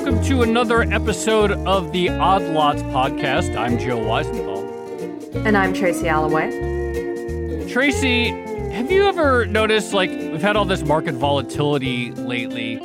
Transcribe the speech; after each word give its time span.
welcome 0.00 0.24
to 0.24 0.40
another 0.40 0.80
episode 0.80 1.52
of 1.68 1.92
the 1.92 2.08
Odd 2.08 2.40
Lots 2.40 2.80
podcast. 2.84 3.54
I'm 3.54 3.78
Joe 3.78 3.98
Weisenthal. 3.98 5.44
And 5.44 5.58
I'm 5.58 5.74
Tracy 5.74 6.08
Alloway. 6.08 7.68
Tracy, 7.70 8.30
have 8.70 8.90
you 8.90 9.04
ever 9.04 9.44
noticed 9.44 9.92
like 9.92 10.08
we've 10.08 10.40
had 10.40 10.56
all 10.56 10.64
this 10.64 10.82
market 10.82 11.16
volatility 11.16 12.12
lately? 12.12 12.78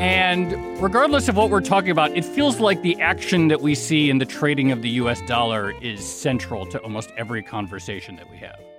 And 0.00 0.82
regardless 0.82 1.28
of 1.28 1.36
what 1.36 1.50
we're 1.50 1.60
talking 1.60 1.90
about, 1.90 2.12
it 2.12 2.24
feels 2.24 2.58
like 2.60 2.80
the 2.80 2.98
action 2.98 3.48
that 3.48 3.60
we 3.60 3.74
see 3.74 4.08
in 4.08 4.16
the 4.16 4.24
trading 4.24 4.72
of 4.72 4.80
the 4.80 4.88
US 4.90 5.20
dollar 5.26 5.72
is 5.82 6.02
central 6.02 6.64
to 6.64 6.80
almost 6.80 7.12
every 7.18 7.42
conversation 7.42 8.16
that 8.16 8.30
we 8.30 8.38
have. 8.38 8.73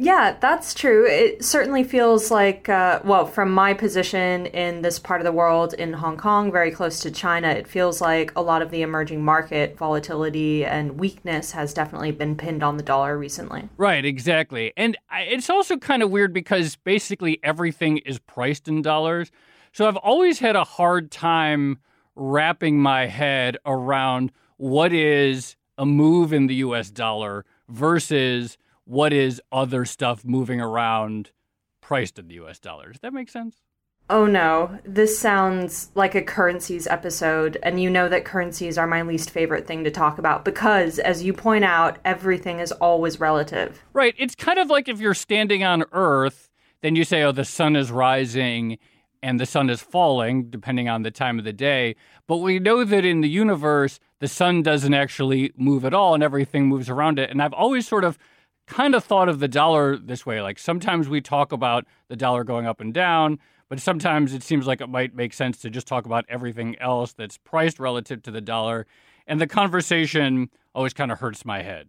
Yeah, 0.00 0.36
that's 0.38 0.74
true. 0.74 1.04
It 1.06 1.44
certainly 1.44 1.82
feels 1.82 2.30
like, 2.30 2.68
uh, 2.68 3.00
well, 3.02 3.26
from 3.26 3.50
my 3.50 3.74
position 3.74 4.46
in 4.46 4.82
this 4.82 5.00
part 5.00 5.20
of 5.20 5.24
the 5.24 5.32
world 5.32 5.74
in 5.74 5.92
Hong 5.92 6.16
Kong, 6.16 6.52
very 6.52 6.70
close 6.70 7.00
to 7.00 7.10
China, 7.10 7.48
it 7.48 7.66
feels 7.66 8.00
like 8.00 8.32
a 8.36 8.40
lot 8.40 8.62
of 8.62 8.70
the 8.70 8.82
emerging 8.82 9.24
market 9.24 9.76
volatility 9.76 10.64
and 10.64 11.00
weakness 11.00 11.50
has 11.50 11.74
definitely 11.74 12.12
been 12.12 12.36
pinned 12.36 12.62
on 12.62 12.76
the 12.76 12.82
dollar 12.84 13.18
recently. 13.18 13.68
Right, 13.76 14.04
exactly. 14.04 14.72
And 14.76 14.96
it's 15.12 15.50
also 15.50 15.76
kind 15.76 16.04
of 16.04 16.12
weird 16.12 16.32
because 16.32 16.76
basically 16.76 17.40
everything 17.42 17.98
is 17.98 18.20
priced 18.20 18.68
in 18.68 18.82
dollars. 18.82 19.32
So 19.72 19.88
I've 19.88 19.96
always 19.96 20.38
had 20.38 20.54
a 20.54 20.62
hard 20.62 21.10
time 21.10 21.80
wrapping 22.14 22.80
my 22.80 23.06
head 23.06 23.56
around 23.66 24.30
what 24.58 24.92
is 24.92 25.56
a 25.76 25.84
move 25.84 26.32
in 26.32 26.46
the 26.46 26.54
US 26.56 26.88
dollar 26.88 27.44
versus 27.68 28.58
what 28.88 29.12
is 29.12 29.40
other 29.52 29.84
stuff 29.84 30.24
moving 30.24 30.60
around 30.60 31.30
priced 31.82 32.18
in 32.18 32.26
the 32.26 32.34
US 32.36 32.58
dollar. 32.58 32.90
Does 32.90 33.00
that 33.02 33.12
make 33.12 33.28
sense? 33.28 33.56
Oh 34.10 34.24
no, 34.24 34.78
this 34.84 35.18
sounds 35.18 35.90
like 35.94 36.14
a 36.14 36.22
currencies 36.22 36.86
episode, 36.86 37.58
and 37.62 37.82
you 37.82 37.90
know 37.90 38.08
that 38.08 38.24
currencies 38.24 38.78
are 38.78 38.86
my 38.86 39.02
least 39.02 39.28
favorite 39.28 39.66
thing 39.66 39.84
to 39.84 39.90
talk 39.90 40.16
about 40.16 40.46
because, 40.46 40.98
as 40.98 41.22
you 41.22 41.34
point 41.34 41.64
out, 41.64 41.98
everything 42.06 42.60
is 42.60 42.72
always 42.72 43.20
relative. 43.20 43.84
Right. 43.92 44.14
It's 44.16 44.34
kind 44.34 44.58
of 44.58 44.70
like 44.70 44.88
if 44.88 44.98
you're 44.98 45.12
standing 45.12 45.62
on 45.62 45.84
Earth, 45.92 46.48
then 46.80 46.96
you 46.96 47.04
say, 47.04 47.22
oh, 47.22 47.32
the 47.32 47.44
sun 47.44 47.76
is 47.76 47.90
rising 47.90 48.78
and 49.22 49.38
the 49.38 49.44
sun 49.44 49.68
is 49.68 49.82
falling, 49.82 50.48
depending 50.48 50.88
on 50.88 51.02
the 51.02 51.10
time 51.10 51.38
of 51.38 51.44
the 51.44 51.52
day. 51.52 51.94
But 52.26 52.38
we 52.38 52.58
know 52.58 52.84
that 52.84 53.04
in 53.04 53.20
the 53.20 53.28
universe, 53.28 54.00
the 54.20 54.28
sun 54.28 54.62
doesn't 54.62 54.94
actually 54.94 55.52
move 55.58 55.84
at 55.84 55.92
all 55.92 56.14
and 56.14 56.22
everything 56.22 56.66
moves 56.66 56.88
around 56.88 57.18
it. 57.18 57.28
And 57.28 57.42
I've 57.42 57.52
always 57.52 57.86
sort 57.86 58.04
of 58.04 58.16
kind 58.68 58.94
of 58.94 59.02
thought 59.02 59.28
of 59.28 59.40
the 59.40 59.48
dollar 59.48 59.96
this 59.96 60.24
way. 60.24 60.40
Like 60.40 60.58
sometimes 60.58 61.08
we 61.08 61.20
talk 61.20 61.52
about 61.52 61.86
the 62.08 62.16
dollar 62.16 62.44
going 62.44 62.66
up 62.66 62.80
and 62.80 62.92
down, 62.94 63.38
but 63.68 63.80
sometimes 63.80 64.34
it 64.34 64.42
seems 64.42 64.66
like 64.66 64.80
it 64.80 64.88
might 64.88 65.14
make 65.14 65.32
sense 65.32 65.58
to 65.58 65.70
just 65.70 65.86
talk 65.86 66.06
about 66.06 66.24
everything 66.28 66.78
else 66.78 67.12
that's 67.12 67.38
priced 67.38 67.78
relative 67.78 68.22
to 68.22 68.30
the 68.30 68.40
dollar. 68.40 68.86
And 69.26 69.40
the 69.40 69.46
conversation 69.46 70.50
always 70.74 70.94
kind 70.94 71.10
of 71.10 71.18
hurts 71.18 71.44
my 71.44 71.62
head. 71.62 71.88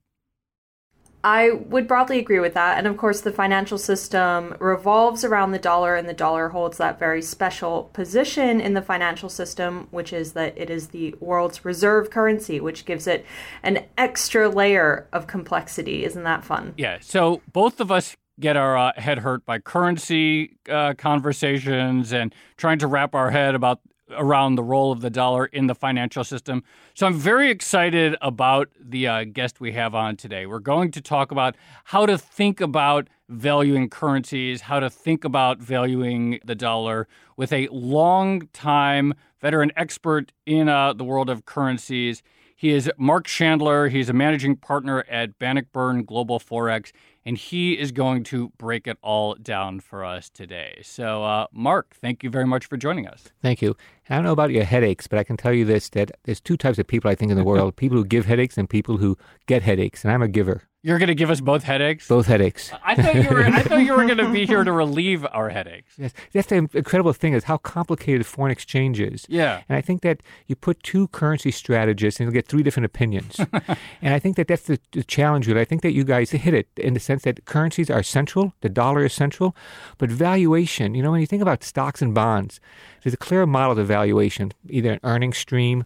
I 1.24 1.52
would 1.52 1.88
broadly 1.88 2.20
agree 2.20 2.40
with 2.40 2.54
that. 2.54 2.78
And 2.78 2.88
of 2.88 2.96
course, 2.96 3.22
the 3.22 3.32
financial 3.32 3.78
system 3.78 4.56
revolves 4.60 5.24
around 5.24 5.52
the 5.52 5.60
dollar, 5.60 5.96
and 5.96 6.08
the 6.08 6.14
dollar 6.14 6.50
holds 6.50 6.78
that 6.78 6.98
very 6.98 7.22
special 7.22 7.90
position 7.94 8.62
in 8.62 8.74
the 8.74 8.82
financial 8.82 9.30
system, 9.30 9.88
which 9.92 10.14
is 10.14 10.34
that 10.34 10.58
it 10.58 10.70
is 10.70 10.88
the 10.88 11.14
world's 11.20 11.66
reserve 11.66 12.10
currency, 12.10 12.60
which 12.60 12.86
gives 12.86 13.06
it 13.06 13.26
an 13.64 13.86
extra 13.98 14.48
layer 14.48 15.08
of 15.12 15.28
complexity. 15.28 16.06
Isn't 16.06 16.24
that 16.24 16.44
fun? 16.44 16.74
Yeah. 16.78 17.00
So 17.02 17.42
both 17.52 17.82
of 17.82 17.92
us 17.92 18.16
get 18.40 18.56
our 18.56 18.78
uh, 18.78 18.94
head 18.96 19.20
hurt 19.20 19.46
by 19.46 19.60
currency 19.60 20.56
uh, 20.70 20.94
conversations 20.98 22.14
and 22.14 22.34
trying 22.56 22.80
to 22.80 22.88
wrap 22.88 23.14
our 23.14 23.32
head 23.32 23.56
about 23.56 23.82
around 24.12 24.56
the 24.56 24.64
role 24.64 24.92
of 24.92 25.02
the 25.02 25.10
dollar 25.10 25.46
in 25.46 25.68
the 25.68 25.76
financial 25.76 26.24
system. 26.24 26.64
So 26.94 27.08
I'm 27.08 27.14
very 27.14 27.50
excited 27.50 28.16
about 28.22 28.70
the 28.80 29.08
uh, 29.08 29.24
guest 29.26 29.60
we 29.60 29.74
have 29.74 29.96
on 29.96 30.18
today. 30.18 30.46
We're 30.46 30.60
going 30.60 30.92
to 30.92 31.02
talk 31.02 31.32
about 31.32 31.56
how 31.86 32.06
to 32.06 32.18
think 32.18 32.62
about 32.62 33.08
valuing 33.30 33.90
currencies, 33.90 34.62
how 34.62 34.80
to 34.80 34.90
think 34.90 35.24
about 35.24 35.60
valuing 35.60 36.40
the 36.44 36.56
dollar 36.56 37.08
with 37.38 37.54
a 37.54 37.68
long 37.72 38.48
time 38.54 39.14
veteran 39.40 39.72
expert 39.76 40.32
in 40.46 40.68
uh, 40.68 40.94
the 40.94 41.04
world 41.04 41.30
of 41.30 41.46
currencies. 41.46 42.22
He 42.60 42.72
is 42.72 42.92
Marc 42.98 43.26
Chandler. 43.26 43.88
He's 43.88 44.10
a 44.10 44.14
managing 44.14 44.58
partner 44.58 45.06
at 45.10 45.40
Bannockburn 45.40 46.04
Global 46.04 46.42
Forex, 46.42 46.92
and 47.26 47.38
he 47.38 47.80
is 47.80 47.94
going 47.94 48.26
to 48.26 48.50
break 48.58 48.86
it 48.86 48.98
all 49.02 49.36
down 49.36 49.80
for 49.80 50.04
us 50.04 50.30
today. 50.30 50.82
So, 50.84 51.24
uh, 51.24 51.48
Mark, 51.54 51.96
thank 52.02 52.22
you 52.22 52.30
very 52.30 52.46
much 52.46 52.66
for 52.66 52.76
joining 52.76 53.08
us. 53.08 53.30
Thank 53.42 53.62
you. 53.62 53.78
I 54.10 54.16
don't 54.16 54.24
know 54.24 54.32
about 54.32 54.52
your 54.52 54.64
headaches, 54.64 55.08
but 55.08 55.20
I 55.20 55.24
can 55.24 55.38
tell 55.38 55.54
you 55.54 55.66
this 55.66 55.90
that 55.90 56.12
there's 56.24 56.42
two 56.42 56.58
types 56.58 56.80
of 56.80 56.88
people 56.88 57.12
I 57.12 57.16
think 57.16 57.32
in 57.32 57.38
the 57.38 57.44
world 57.52 57.76
people 57.76 57.98
who 57.98 58.06
give 58.06 58.26
headaches 58.26 58.58
and 58.58 58.70
people 58.70 58.98
who 58.98 59.18
get 59.46 59.62
headaches, 59.62 60.04
and 60.04 60.12
I'm 60.12 60.22
a 60.22 60.28
giver. 60.28 60.70
You're 60.82 60.98
going 60.98 61.08
to 61.08 61.16
give 61.16 61.30
us 61.30 61.42
both 61.42 61.64
headaches. 61.64 62.08
Both 62.08 62.28
headaches. 62.28 62.72
I 62.86 62.96
thought 62.96 63.14
you 63.14 63.30
were. 63.30 63.44
I 63.44 63.64
thought 63.64 63.82
you 63.82 63.92
were 63.92 64.06
going 64.06 64.18
to 64.18 64.32
be 64.32 64.46
here 64.46 64.64
to 64.64 64.72
relieve 64.84 65.26
our 65.34 65.50
headaches. 65.50 65.96
Yes, 65.98 66.14
that's 66.32 66.48
the 66.48 66.56
incredible 66.56 67.12
thing 67.12 67.34
is 67.34 67.44
how 67.44 67.58
complicated 67.58 68.26
foreign 68.26 68.52
exchange 68.52 69.02
is. 69.02 69.26
Yeah, 69.28 69.62
and 69.68 69.78
I 69.78 69.82
think 69.82 70.04
that 70.04 70.24
you 70.48 70.56
put 70.56 70.82
two 70.82 71.10
currency 71.10 71.52
strategists 71.52 72.22
and 72.22 72.28
you'll 72.28 72.34
get 72.34 72.48
three 72.48 72.64
different 72.64 72.86
opinions. 72.86 73.42
and 74.02 74.14
I 74.14 74.20
think 74.20 74.38
that 74.38 74.48
that's 74.48 74.64
the, 74.64 74.80
the 74.94 75.04
challenge 75.04 75.50
with 75.50 75.58
it. 75.58 75.60
I 75.60 75.66
think 75.66 75.82
that 75.82 75.92
you 75.92 76.06
guys 76.06 76.32
hit 76.32 76.54
it 76.54 76.70
in 76.78 76.94
the 76.94 77.00
sense 77.02 77.24
that 77.24 77.44
currencies 77.44 77.90
are 77.90 78.02
central, 78.02 78.54
the 78.62 78.70
dollar 78.70 79.04
is 79.04 79.12
central, 79.12 79.58
but 79.98 80.10
valuation. 80.10 80.96
You 80.96 81.04
know, 81.04 81.12
when 81.12 81.20
you 81.20 81.28
think 81.28 81.42
about 81.42 81.62
stocks 81.62 82.02
and 82.02 82.16
bonds, 82.16 82.62
there's 83.04 83.14
a 83.14 83.18
clear 83.18 83.46
model 83.46 83.80
of 83.80 83.88
valuation, 83.88 84.52
either 84.70 84.92
an 84.94 85.00
earning 85.04 85.34
stream 85.34 85.86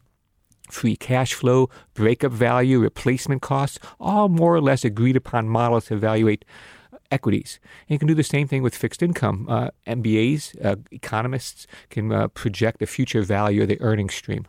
free 0.69 0.96
cash 0.96 1.34
flow, 1.34 1.69
breakup 1.94 2.31
value, 2.31 2.79
replacement 2.79 3.41
costs, 3.41 3.79
all 4.00 4.29
more 4.29 4.56
or 4.56 4.62
less 4.62 4.84
agreed 4.84 5.16
upon 5.16 5.47
models 5.47 5.85
to 5.85 5.94
evaluate 5.94 6.46
equities. 7.12 7.59
And 7.88 7.96
you 7.96 8.00
can 8.00 8.07
do 8.07 8.16
the 8.16 8.24
same 8.24 8.47
thing 8.47 8.63
with 8.63 8.75
fixed 8.75 9.03
income. 9.03 9.47
Uh, 9.50 9.69
MBAs, 9.85 10.66
uh, 10.66 10.78
economists 10.91 11.68
can 11.90 12.12
uh, 12.12 12.28
project 12.29 12.79
the 12.79 12.88
future 12.88 13.22
value 13.22 13.62
of 13.62 13.68
the 13.68 13.80
earning 13.81 14.09
stream. 14.09 14.47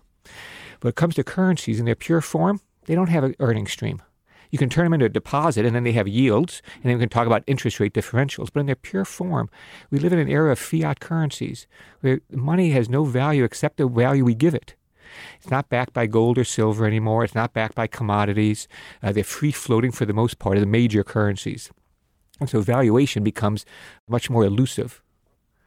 When 0.81 0.89
it 0.89 0.97
comes 0.97 1.15
to 1.17 1.25
currencies 1.25 1.79
in 1.79 1.87
their 1.87 1.95
pure 1.95 2.21
form, 2.21 2.61
they 2.87 2.95
don't 2.95 3.09
have 3.09 3.25
an 3.25 3.35
earning 3.41 3.67
stream. 3.67 4.03
You 4.55 4.59
can 4.59 4.71
turn 4.71 4.85
them 4.85 4.95
into 4.95 5.07
a 5.07 5.09
deposit 5.09 5.67
and 5.67 5.75
then 5.75 5.83
they 5.83 5.91
have 5.91 6.07
yields, 6.07 6.63
and 6.77 6.85
then 6.85 6.95
we 6.95 7.03
can 7.03 7.09
talk 7.09 7.27
about 7.27 7.43
interest 7.49 7.81
rate 7.81 7.93
differentials. 7.93 8.51
But 8.53 8.61
in 8.61 8.67
their 8.67 8.77
pure 8.77 9.05
form, 9.05 9.51
we 9.91 9.99
live 9.99 10.13
in 10.13 10.21
an 10.21 10.29
era 10.29 10.53
of 10.53 10.61
fiat 10.61 11.01
currencies 11.01 11.67
where 12.03 12.21
money 12.31 12.71
has 12.71 12.89
no 12.89 13.03
value 13.03 13.43
except 13.43 13.79
the 13.79 13.89
value 13.89 14.25
we 14.25 14.37
give 14.37 14.55
it. 14.55 14.77
It's 15.39 15.51
not 15.51 15.69
backed 15.69 15.93
by 15.93 16.07
gold 16.07 16.39
or 16.39 16.45
silver 16.45 16.87
anymore. 16.87 17.25
It's 17.25 17.35
not 17.35 17.53
backed 17.53 17.75
by 17.75 17.89
commodities. 17.89 18.69
Uh, 19.03 19.11
they're 19.11 19.25
free 19.25 19.51
floating 19.51 19.91
for 19.91 20.07
the 20.07 20.13
most 20.13 20.39
part 20.39 20.57
of 20.57 20.61
the 20.61 20.69
major 20.69 21.03
currencies. 21.03 21.73
And 22.39 22.49
so 22.49 22.61
valuation 22.61 23.25
becomes 23.25 23.67
much 24.09 24.31
more 24.31 24.45
elusive. 24.45 25.03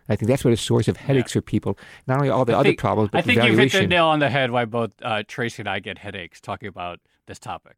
I 0.07 0.15
think 0.15 0.29
that's 0.29 0.45
what 0.45 0.53
a 0.53 0.57
source 0.57 0.87
of 0.87 0.95
headaches 0.95 1.31
yeah. 1.31 1.39
for 1.39 1.41
people. 1.41 1.77
Not 2.07 2.19
only 2.19 2.29
all 2.29 2.45
the 2.45 2.53
I 2.53 2.59
other 2.59 2.69
think, 2.69 2.79
problems, 2.79 3.09
but 3.11 3.17
I 3.17 3.21
think 3.23 3.43
you 3.43 3.57
hit 3.57 3.73
the 3.73 3.85
nail 3.85 4.05
on 4.05 4.19
the 4.19 4.29
head 4.29 4.51
why 4.51 4.63
both 4.63 4.91
uh, 5.01 5.23
Tracy 5.27 5.63
and 5.63 5.67
I 5.67 5.81
get 5.81 5.97
headaches 5.97 6.39
talking 6.39 6.69
about 6.69 7.01
this 7.25 7.37
topic. 7.37 7.75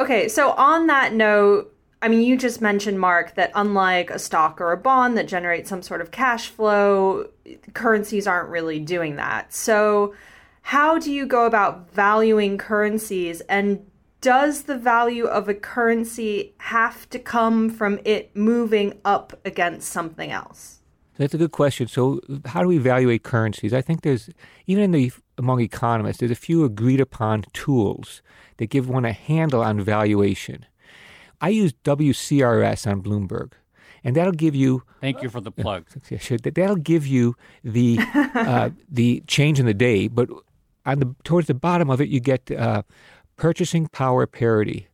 Okay, 0.00 0.28
so 0.28 0.52
on 0.52 0.86
that 0.86 1.12
note, 1.12 1.76
I 2.00 2.08
mean, 2.08 2.22
you 2.22 2.38
just 2.38 2.62
mentioned, 2.62 2.98
Marc, 2.98 3.34
that 3.34 3.52
unlike 3.54 4.08
a 4.08 4.18
stock 4.18 4.58
or 4.58 4.72
a 4.72 4.76
bond 4.78 5.18
that 5.18 5.28
generates 5.28 5.68
some 5.68 5.82
sort 5.82 6.00
of 6.00 6.10
cash 6.10 6.48
flow, 6.48 7.28
currencies 7.74 8.26
aren't 8.26 8.48
really 8.48 8.80
doing 8.80 9.16
that. 9.16 9.52
So, 9.52 10.14
how 10.62 10.98
do 10.98 11.12
you 11.12 11.26
go 11.26 11.44
about 11.44 11.92
valuing 11.92 12.56
currencies 12.56 13.42
and 13.42 13.84
does 14.22 14.62
the 14.62 14.78
value 14.78 15.26
of 15.26 15.50
a 15.50 15.54
currency 15.54 16.54
have 16.58 17.08
to 17.10 17.18
come 17.18 17.68
from 17.68 18.00
it 18.06 18.34
moving 18.34 18.98
up 19.04 19.38
against 19.44 19.92
something 19.92 20.30
else? 20.30 20.80
That's 21.18 21.34
a 21.34 21.38
good 21.38 21.52
question. 21.52 21.88
So, 21.88 22.20
how 22.46 22.62
do 22.62 22.68
we 22.68 22.78
evaluate 22.78 23.22
currencies? 23.22 23.74
I 23.74 23.82
think 23.82 24.00
there's 24.00 24.30
even 24.66 24.84
in 24.84 24.92
the 24.92 25.12
among 25.40 25.60
economists, 25.60 26.18
there's 26.18 26.30
a 26.30 26.36
few 26.36 26.64
agreed 26.64 27.00
upon 27.00 27.44
tools 27.52 28.22
that 28.58 28.70
give 28.70 28.88
one 28.88 29.04
a 29.04 29.12
handle 29.12 29.62
on 29.62 29.80
valuation. 29.80 30.66
I 31.40 31.48
use 31.48 31.72
WCRS 31.84 32.86
on 32.86 33.02
Bloomberg 33.02 33.52
and 34.04 34.16
that'll 34.16 34.32
give 34.32 34.54
you. 34.54 34.82
Thank 35.00 35.22
you 35.22 35.28
for 35.28 35.40
the 35.40 35.50
plug. 35.50 35.86
That'll 36.54 36.76
give 36.76 37.06
you 37.06 37.36
the 37.64 37.98
uh, 38.34 38.70
the 38.88 39.22
change 39.26 39.60
in 39.60 39.66
the 39.66 39.74
day, 39.74 40.08
but 40.08 40.28
on 40.86 40.98
the 40.98 41.14
towards 41.24 41.46
the 41.46 41.54
bottom 41.54 41.90
of 41.90 42.00
it, 42.00 42.08
you 42.08 42.20
get 42.20 42.50
uh, 42.50 42.82
purchasing 43.36 43.88
power 43.88 44.26
parity. 44.26 44.86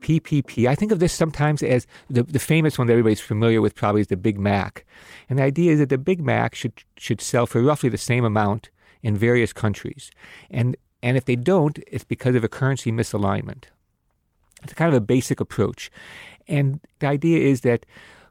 PPP. 0.00 0.68
I 0.68 0.76
think 0.76 0.92
of 0.92 1.00
this 1.00 1.12
sometimes 1.12 1.60
as 1.60 1.84
the, 2.08 2.22
the 2.22 2.38
famous 2.38 2.78
one 2.78 2.86
that 2.86 2.92
everybody's 2.92 3.18
familiar 3.18 3.60
with 3.60 3.74
probably 3.74 4.00
is 4.00 4.06
the 4.06 4.16
Big 4.16 4.38
Mac. 4.38 4.86
And 5.28 5.40
the 5.40 5.42
idea 5.42 5.72
is 5.72 5.80
that 5.80 5.88
the 5.88 5.98
Big 5.98 6.20
Mac 6.20 6.54
should 6.54 6.84
should 6.96 7.20
sell 7.20 7.46
for 7.46 7.60
roughly 7.60 7.88
the 7.88 7.98
same 7.98 8.24
amount 8.24 8.70
in 9.02 9.16
various 9.16 9.52
countries. 9.52 10.10
And 10.50 10.76
and 11.02 11.16
if 11.16 11.24
they 11.24 11.36
don't, 11.36 11.78
it's 11.86 12.04
because 12.04 12.34
of 12.34 12.44
a 12.44 12.48
currency 12.48 12.90
misalignment. 12.90 13.64
It's 14.64 14.74
kind 14.74 14.88
of 14.88 14.94
a 14.94 15.04
basic 15.04 15.38
approach. 15.38 15.90
And 16.48 16.80
the 16.98 17.06
idea 17.06 17.38
is 17.38 17.60
that 17.60 17.86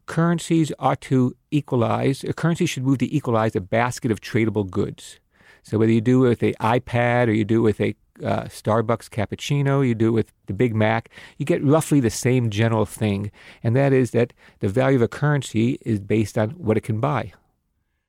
currencies 0.06 0.72
ought 0.80 1.00
to 1.02 1.36
equalize, 1.52 2.24
a 2.24 2.34
currency 2.34 2.66
should 2.66 2.84
move 2.84 2.98
to 2.98 3.14
equalize 3.14 3.56
a 3.56 3.62
basket 3.62 4.12
of 4.12 4.20
tradable 4.20 4.70
goods. 4.70 5.20
So 5.64 5.78
whether 5.78 5.92
you 5.92 6.02
do 6.02 6.26
it 6.26 6.30
with 6.30 6.44
a 6.44 6.54
iPad 6.54 7.28
or 7.28 7.32
you 7.32 7.46
do 7.46 7.60
it 7.60 7.62
with 7.62 7.82
a 7.82 7.96
uh, 8.24 8.46
Starbucks 8.46 9.10
cappuccino, 9.10 9.88
you 9.88 9.94
do 9.94 10.08
it 10.08 10.12
with 10.12 10.34
the 10.48 10.54
Big 10.54 10.74
Mac, 10.74 11.10
you 11.38 11.46
get 11.46 11.64
roughly 11.64 12.00
the 12.00 12.10
same 12.10 12.50
general 12.50 12.86
thing, 12.86 13.32
and 13.64 13.76
that 13.76 13.94
is 13.94 14.12
that 14.12 14.34
the 14.60 14.70
value 14.70 14.96
of 14.96 15.02
a 15.02 15.08
currency 15.08 15.78
is 15.82 16.00
based 16.00 16.38
on 16.38 16.52
what 16.52 16.78
it 16.78 16.82
can 16.82 17.00
buy. 17.00 17.34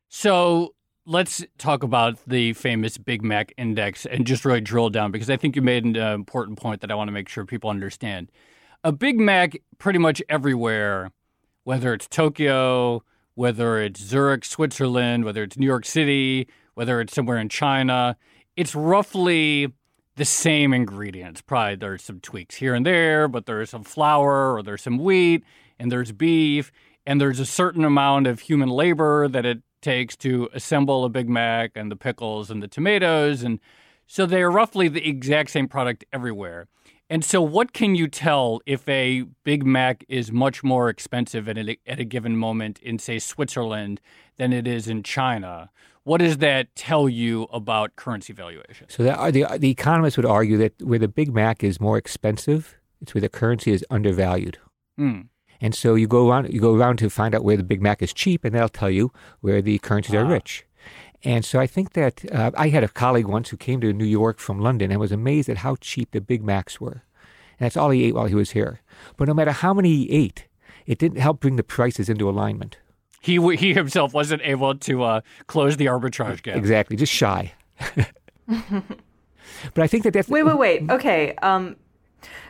So 0.08 0.75
let's 1.08 1.43
talk 1.56 1.82
about 1.82 2.19
the 2.26 2.52
famous 2.52 2.99
Big 2.99 3.22
Mac 3.22 3.55
index 3.56 4.05
and 4.05 4.26
just 4.26 4.44
really 4.44 4.60
drill 4.60 4.90
down 4.90 5.10
because 5.10 5.31
I 5.31 5.38
think 5.38 5.56
you 5.56 5.62
made 5.62 5.87
an 5.87 5.96
uh, 5.96 6.12
important 6.14 6.58
point 6.58 6.82
that 6.82 6.90
I 6.90 6.94
want 6.94 7.08
to 7.08 7.12
make 7.12 7.31
sure 7.31 7.46
people 7.46 7.70
understand. 7.70 8.31
A 8.84 8.93
Big 8.93 9.19
Mac, 9.19 9.56
pretty 9.78 9.99
much 9.99 10.22
everywhere, 10.28 11.10
whether 11.64 11.94
it's 11.94 12.06
Tokyo, 12.06 13.02
whether 13.34 13.78
it's 13.78 14.00
Zurich, 14.00 14.44
Switzerland, 14.44 15.25
whether 15.25 15.43
it's 15.43 15.56
New 15.56 15.66
York 15.66 15.87
City, 15.87 16.46
whether 16.75 17.00
it's 17.00 17.14
somewhere 17.14 17.38
in 17.38 17.49
China, 17.49 18.14
it's 18.54 18.75
roughly 18.75 19.72
the 20.16 20.26
same 20.26 20.75
ingredients. 20.75 21.40
Probably 21.40 21.76
there's 21.76 22.02
some 22.02 22.20
tweaks 22.20 22.56
here 22.56 22.75
and 22.75 22.84
there, 22.84 23.28
but 23.28 23.46
there's 23.46 23.70
some 23.70 23.82
flour 23.82 24.54
or 24.54 24.62
there's 24.62 24.82
some 24.82 24.99
wheat 24.99 25.43
and 25.78 25.90
there's 25.90 26.12
beef 26.12 26.70
and 27.06 27.19
there's 27.19 27.40
a 27.40 27.46
certain 27.46 27.87
amount 27.87 28.26
of 28.26 28.40
human 28.40 28.69
labor 28.69 29.26
that 29.28 29.46
it 29.46 29.62
takes 29.80 30.16
to 30.19 30.48
assemble 30.52 31.04
a 31.04 31.08
Big 31.08 31.28
Mac 31.28 31.72
and 31.75 31.90
the 31.90 31.96
pickles 31.96 32.50
and 32.50 32.62
the 32.62 32.69
tomatoes 32.69 33.42
and 33.42 33.60
so 34.10 34.25
they're 34.25 34.50
roughly 34.50 34.88
the 34.88 35.06
exact 35.06 35.50
same 35.50 35.69
product 35.69 36.04
everywhere. 36.12 36.66
And 37.10 37.25
so, 37.25 37.40
what 37.40 37.72
can 37.72 37.94
you 37.94 38.08
tell 38.08 38.60
if 38.66 38.86
a 38.88 39.22
Big 39.44 39.64
Mac 39.64 40.04
is 40.08 40.32
much 40.32 40.64
more 40.64 40.88
expensive 40.88 41.48
at 41.48 41.56
a, 41.56 41.78
at 41.86 42.00
a 42.00 42.04
given 42.04 42.36
moment 42.36 42.78
in, 42.80 42.98
say, 42.98 43.19
Switzerland 43.19 44.00
than 44.36 44.52
it 44.52 44.66
is 44.66 44.88
in 44.88 45.02
China? 45.02 45.70
What 46.04 46.19
does 46.19 46.38
that 46.38 46.75
tell 46.75 47.08
you 47.08 47.44
about 47.44 47.96
currency 47.96 48.32
valuation? 48.32 48.88
So, 48.88 49.02
that, 49.04 49.32
the, 49.32 49.46
the 49.58 49.70
economists 49.70 50.16
would 50.16 50.26
argue 50.26 50.58
that 50.58 50.82
where 50.82 50.98
the 50.98 51.08
Big 51.08 51.32
Mac 51.32 51.64
is 51.64 51.80
more 51.80 51.96
expensive, 51.96 52.76
it's 53.00 53.14
where 53.14 53.22
the 53.22 53.28
currency 53.30 53.72
is 53.72 53.84
undervalued. 53.90 54.58
Hmm. 54.96 55.20
And 55.60 55.75
so 55.75 55.94
you 55.96 56.06
go 56.06 56.28
around, 56.28 56.52
you 56.52 56.60
go 56.60 56.75
around 56.75 56.99
to 56.99 57.10
find 57.10 57.34
out 57.34 57.43
where 57.44 57.56
the 57.56 57.62
Big 57.64 57.82
Mac 57.82 58.00
is 58.02 58.12
cheap, 58.12 58.44
and 58.44 58.55
that'll 58.55 58.69
tell 58.69 58.90
you 58.90 59.12
where 59.40 59.60
the 59.60 59.78
currencies 59.78 60.14
are 60.14 60.25
Ah. 60.25 60.28
rich. 60.28 60.64
And 61.25 61.44
so 61.44 61.58
I 61.58 61.66
think 61.66 61.94
that 61.94 62.25
uh, 62.32 62.52
I 62.56 62.69
had 62.69 62.84
a 62.84 62.88
colleague 62.88 63.26
once 63.26 63.49
who 63.49 63.56
came 63.56 63.81
to 63.81 63.93
New 63.93 64.05
York 64.05 64.38
from 64.38 64.60
London 64.60 64.93
and 64.93 65.00
was 65.00 65.10
amazed 65.10 65.49
at 65.49 65.58
how 65.58 65.75
cheap 65.81 66.12
the 66.12 66.20
Big 66.20 66.44
Macs 66.44 66.81
were. 66.81 67.02
And 67.58 67.66
that's 67.66 67.76
all 67.76 67.90
he 67.90 68.05
ate 68.05 68.14
while 68.14 68.26
he 68.26 68.37
was 68.37 68.52
here. 68.52 68.81
But 69.16 69.26
no 69.26 69.34
matter 69.34 69.50
how 69.50 69.75
many 69.75 69.88
he 69.88 70.10
ate, 70.12 70.46
it 70.87 70.96
didn't 70.99 71.19
help 71.19 71.40
bring 71.40 71.56
the 71.56 71.64
prices 71.64 72.08
into 72.08 72.31
alignment. 72.31 72.78
He, 73.20 73.34
w- 73.34 73.58
he 73.58 73.75
himself 73.75 74.14
wasn't 74.14 74.43
able 74.44 74.76
to 74.76 75.02
uh, 75.02 75.20
close 75.49 75.76
the 75.76 75.87
arbitrage 75.87 76.40
gap. 76.43 76.54
Exactly, 76.56 76.96
just 76.96 77.12
shy. 77.12 77.52
but 78.46 79.82
I 79.82 79.87
think 79.88 80.04
that 80.04 80.12
that's 80.12 80.28
Wait, 80.28 80.44
wait, 80.44 80.56
wait. 80.58 80.88
Okay. 80.90 81.34
Um, 81.43 81.75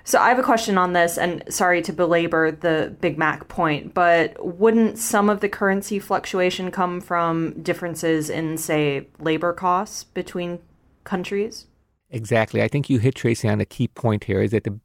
so 0.04 0.18
I 0.18 0.28
have 0.28 0.38
a 0.38 0.42
question 0.42 0.78
on 0.78 0.92
this, 0.92 1.18
and 1.18 1.44
sorry 1.52 1.82
to 1.82 1.92
belabor 1.92 2.50
the 2.50 2.96
Big 3.00 3.18
Mac 3.18 3.48
point, 3.48 3.94
but 3.94 4.36
wouldn't 4.44 4.98
some 4.98 5.28
of 5.28 5.40
the 5.40 5.48
currency 5.48 5.98
fluctuation 5.98 6.70
come 6.70 7.00
from 7.00 7.62
differences 7.62 8.30
in, 8.30 8.56
say, 8.56 9.08
labor 9.18 9.52
costs 9.52 10.04
between 10.04 10.60
countries? 11.04 11.66
Exactly. 12.10 12.62
I 12.62 12.68
think 12.68 12.88
you 12.88 12.98
hit 12.98 13.16
Tracy 13.16 13.48
on 13.48 13.60
a 13.60 13.66
key 13.66 13.88
point 13.88 14.24
here 14.24 14.40
is 14.40 14.52
that 14.52 14.64
the 14.64 14.78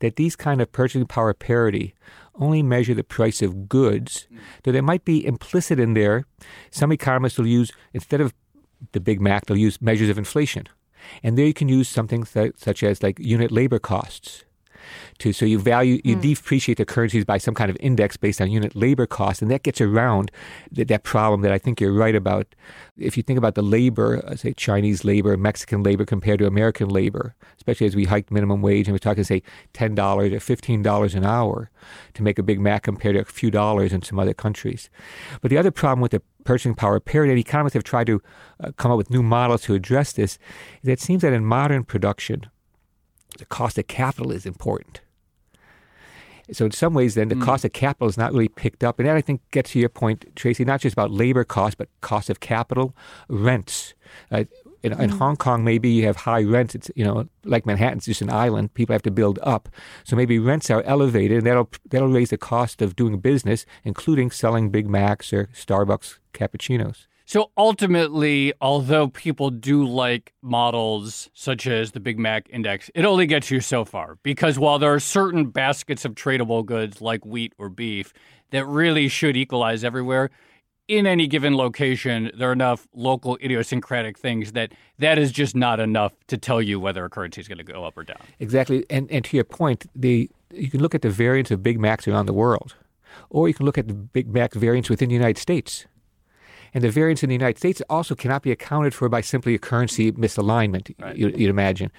that 0.00 0.16
these 0.16 0.34
kind 0.34 0.60
of 0.60 0.72
purchasing 0.72 1.06
power 1.06 1.32
parity 1.32 1.94
only 2.34 2.62
measure 2.62 2.94
the 2.94 3.04
price 3.04 3.42
of 3.42 3.68
goods. 3.68 4.26
Though 4.62 4.72
there 4.72 4.82
might 4.82 5.04
be 5.04 5.24
implicit 5.24 5.78
in 5.78 5.94
there, 5.94 6.24
some 6.70 6.92
economists 6.92 7.38
will 7.38 7.46
use 7.46 7.70
instead 7.92 8.20
of 8.20 8.34
the 8.92 9.00
Big 9.00 9.20
Mac, 9.20 9.46
they'll 9.46 9.56
use 9.56 9.80
measures 9.80 10.10
of 10.10 10.18
inflation. 10.18 10.66
And 11.22 11.36
there 11.36 11.46
you 11.46 11.54
can 11.54 11.68
use 11.68 11.88
something 11.88 12.24
th- 12.24 12.54
such 12.56 12.82
as 12.82 13.02
like 13.02 13.18
unit 13.18 13.50
labor 13.50 13.78
costs. 13.78 14.44
To, 15.18 15.32
so 15.32 15.46
you 15.46 15.60
value 15.60 16.00
you 16.04 16.16
depreciate 16.16 16.76
the 16.78 16.84
currencies 16.84 17.24
by 17.24 17.38
some 17.38 17.54
kind 17.54 17.70
of 17.70 17.76
index 17.78 18.16
based 18.16 18.40
on 18.40 18.50
unit 18.50 18.74
labor 18.74 19.06
costs, 19.06 19.40
and 19.40 19.50
that 19.50 19.62
gets 19.62 19.80
around 19.80 20.32
th- 20.74 20.88
that 20.88 21.04
problem 21.04 21.42
that 21.42 21.52
I 21.52 21.58
think 21.58 21.80
you're 21.80 21.92
right 21.92 22.16
about. 22.16 22.46
If 22.98 23.16
you 23.16 23.22
think 23.22 23.38
about 23.38 23.54
the 23.54 23.62
labor, 23.62 24.22
uh, 24.26 24.34
say 24.34 24.52
Chinese 24.52 25.04
labor, 25.04 25.36
Mexican 25.36 25.84
labor 25.84 26.04
compared 26.04 26.40
to 26.40 26.46
American 26.46 26.88
labor, 26.88 27.36
especially 27.56 27.86
as 27.86 27.94
we 27.94 28.06
hiked 28.06 28.32
minimum 28.32 28.60
wage 28.60 28.88
and 28.88 28.94
we're 28.94 28.98
talking 28.98 29.22
say 29.22 29.42
ten 29.72 29.94
dollars 29.94 30.32
or 30.32 30.40
fifteen 30.40 30.82
dollars 30.82 31.14
an 31.14 31.24
hour 31.24 31.70
to 32.14 32.22
make 32.22 32.38
a 32.38 32.42
Big 32.42 32.60
Mac 32.60 32.82
compared 32.82 33.14
to 33.14 33.20
a 33.20 33.24
few 33.24 33.50
dollars 33.50 33.92
in 33.92 34.02
some 34.02 34.18
other 34.18 34.34
countries. 34.34 34.90
But 35.40 35.50
the 35.50 35.58
other 35.58 35.70
problem 35.70 36.00
with 36.00 36.10
the 36.10 36.22
purchasing 36.44 36.74
power 36.74 37.00
parity, 37.00 37.40
economists 37.40 37.74
have 37.74 37.84
tried 37.84 38.06
to 38.06 38.20
uh, 38.62 38.72
come 38.76 38.90
up 38.90 38.98
with 38.98 39.10
new 39.10 39.22
models 39.22 39.62
to 39.62 39.74
address 39.74 40.12
this, 40.12 40.32
is 40.32 40.38
that 40.84 40.92
it 40.92 41.00
seems 41.00 41.22
that 41.22 41.32
in 41.32 41.44
modern 41.44 41.84
production, 41.84 42.46
the 43.38 43.44
cost 43.46 43.78
of 43.78 43.86
capital 43.86 44.30
is 44.30 44.46
important. 44.46 45.00
So 46.50 46.66
in 46.66 46.72
some 46.72 46.92
ways, 46.92 47.14
then 47.14 47.28
the 47.28 47.36
cost 47.36 47.64
of 47.64 47.72
capital 47.72 48.08
is 48.08 48.18
not 48.18 48.32
really 48.32 48.48
picked 48.48 48.84
up, 48.84 48.98
and 48.98 49.08
that 49.08 49.16
I 49.16 49.20
think 49.22 49.40
gets 49.52 49.70
to 49.72 49.78
your 49.78 49.88
point, 49.88 50.26
Tracy. 50.34 50.64
Not 50.64 50.80
just 50.80 50.92
about 50.92 51.10
labor 51.10 51.44
costs, 51.44 51.76
but 51.76 51.88
cost 52.00 52.28
of 52.28 52.40
capital, 52.40 52.94
rents. 53.28 53.94
Uh, 54.30 54.44
in, 54.82 54.92
in 55.00 55.10
mm. 55.10 55.18
Hong 55.18 55.36
Kong, 55.36 55.64
maybe 55.64 55.90
you 55.90 56.06
have 56.06 56.16
high 56.16 56.42
rents. 56.42 56.74
It's 56.74 56.90
you 56.96 57.04
know 57.04 57.28
like 57.44 57.66
Manhattan's 57.66 58.06
just 58.06 58.22
an 58.22 58.30
island. 58.30 58.74
People 58.74 58.94
have 58.94 59.02
to 59.02 59.10
build 59.10 59.38
up, 59.42 59.68
so 60.04 60.16
maybe 60.16 60.38
rents 60.38 60.70
are 60.70 60.82
elevated, 60.82 61.38
and 61.38 61.46
that'll 61.46 61.70
that'll 61.90 62.08
raise 62.08 62.30
the 62.30 62.38
cost 62.38 62.82
of 62.82 62.96
doing 62.96 63.18
business, 63.18 63.64
including 63.84 64.30
selling 64.30 64.70
Big 64.70 64.88
Macs 64.88 65.32
or 65.32 65.48
Starbucks 65.54 66.18
cappuccinos. 66.32 67.06
So 67.24 67.50
ultimately, 67.56 68.52
although 68.60 69.08
people 69.08 69.50
do 69.50 69.86
like 69.86 70.34
models 70.42 71.30
such 71.32 71.66
as 71.66 71.92
the 71.92 72.00
Big 72.00 72.18
Mac 72.18 72.46
Index, 72.50 72.90
it 72.94 73.04
only 73.04 73.26
gets 73.26 73.50
you 73.50 73.60
so 73.60 73.84
far. 73.84 74.18
Because 74.22 74.58
while 74.58 74.78
there 74.78 74.92
are 74.92 75.00
certain 75.00 75.46
baskets 75.46 76.04
of 76.04 76.14
tradable 76.14 76.62
goods 76.66 77.00
like 77.00 77.24
wheat 77.24 77.54
or 77.56 77.68
beef 77.68 78.12
that 78.50 78.66
really 78.66 79.08
should 79.08 79.36
equalize 79.36 79.82
everywhere, 79.82 80.30
in 80.88 81.06
any 81.06 81.26
given 81.26 81.56
location, 81.56 82.30
there 82.36 82.50
are 82.50 82.52
enough 82.52 82.86
local 82.94 83.38
idiosyncratic 83.42 84.18
things 84.18 84.52
that 84.52 84.72
that 84.98 85.18
is 85.18 85.32
just 85.32 85.54
not 85.54 85.80
enough 85.80 86.12
to 86.26 86.36
tell 86.36 86.60
you 86.60 86.80
whether 86.80 87.04
a 87.04 87.10
currency 87.10 87.40
is 87.40 87.48
going 87.48 87.58
to 87.58 87.64
go 87.64 87.84
up 87.84 87.96
or 87.96 88.04
down. 88.04 88.18
Exactly, 88.40 88.84
and 88.90 89.10
and 89.10 89.24
to 89.24 89.36
your 89.36 89.44
point, 89.44 89.86
the 89.94 90.30
you 90.52 90.70
can 90.70 90.80
look 90.80 90.94
at 90.94 91.02
the 91.02 91.10
variance 91.10 91.50
of 91.50 91.62
Big 91.62 91.78
Macs 91.78 92.06
around 92.06 92.26
the 92.26 92.32
world, 92.32 92.74
or 93.30 93.48
you 93.48 93.54
can 93.54 93.66
look 93.66 93.78
at 93.78 93.88
the 93.88 93.94
Big 93.94 94.28
Mac 94.28 94.54
variance 94.54 94.90
within 94.90 95.08
the 95.08 95.14
United 95.14 95.40
States. 95.40 95.86
And 96.74 96.82
the 96.82 96.90
variance 96.90 97.22
in 97.22 97.28
the 97.28 97.34
United 97.34 97.58
States 97.58 97.82
also 97.90 98.14
cannot 98.14 98.42
be 98.42 98.50
accounted 98.50 98.94
for 98.94 99.06
by 99.10 99.20
simply 99.20 99.54
a 99.54 99.58
currency 99.58 100.10
misalignment, 100.12 100.88
you, 101.14 101.28
you'd 101.28 101.50
imagine. 101.50 101.90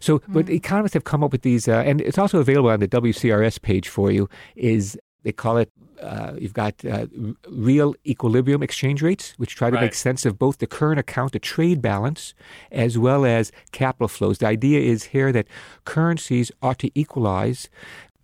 So, 0.00 0.22
what 0.28 0.48
economists 0.48 0.94
have 0.94 1.04
come 1.04 1.22
up 1.22 1.30
with 1.30 1.42
these, 1.42 1.68
uh, 1.68 1.82
and 1.84 2.00
it's 2.00 2.16
also 2.16 2.38
available 2.38 2.70
on 2.70 2.80
the 2.80 2.88
WCRS 2.88 3.60
page 3.60 3.86
for 3.86 4.10
you, 4.10 4.28
is 4.56 4.98
they 5.24 5.32
call 5.32 5.56
it, 5.56 5.70
uh, 6.02 6.32
you've 6.38 6.52
got 6.52 6.84
uh, 6.84 7.06
real 7.48 7.94
equilibrium 8.06 8.62
exchange 8.62 9.02
rates, 9.02 9.34
which 9.38 9.56
try 9.56 9.70
to 9.70 9.74
Right. 9.76 9.82
make 9.86 9.94
sense 9.94 10.24
of 10.26 10.38
both 10.38 10.58
the 10.58 10.66
current 10.66 11.00
account, 11.00 11.32
the 11.32 11.38
trade 11.38 11.80
balance, 11.82 12.34
as 12.70 12.98
well 12.98 13.24
as 13.24 13.50
capital 13.72 14.08
flows. 14.08 14.38
The 14.38 14.46
idea 14.46 14.80
is 14.80 15.04
here 15.14 15.32
that 15.32 15.46
currencies 15.84 16.52
ought 16.62 16.78
to 16.80 16.90
equalize 16.94 17.68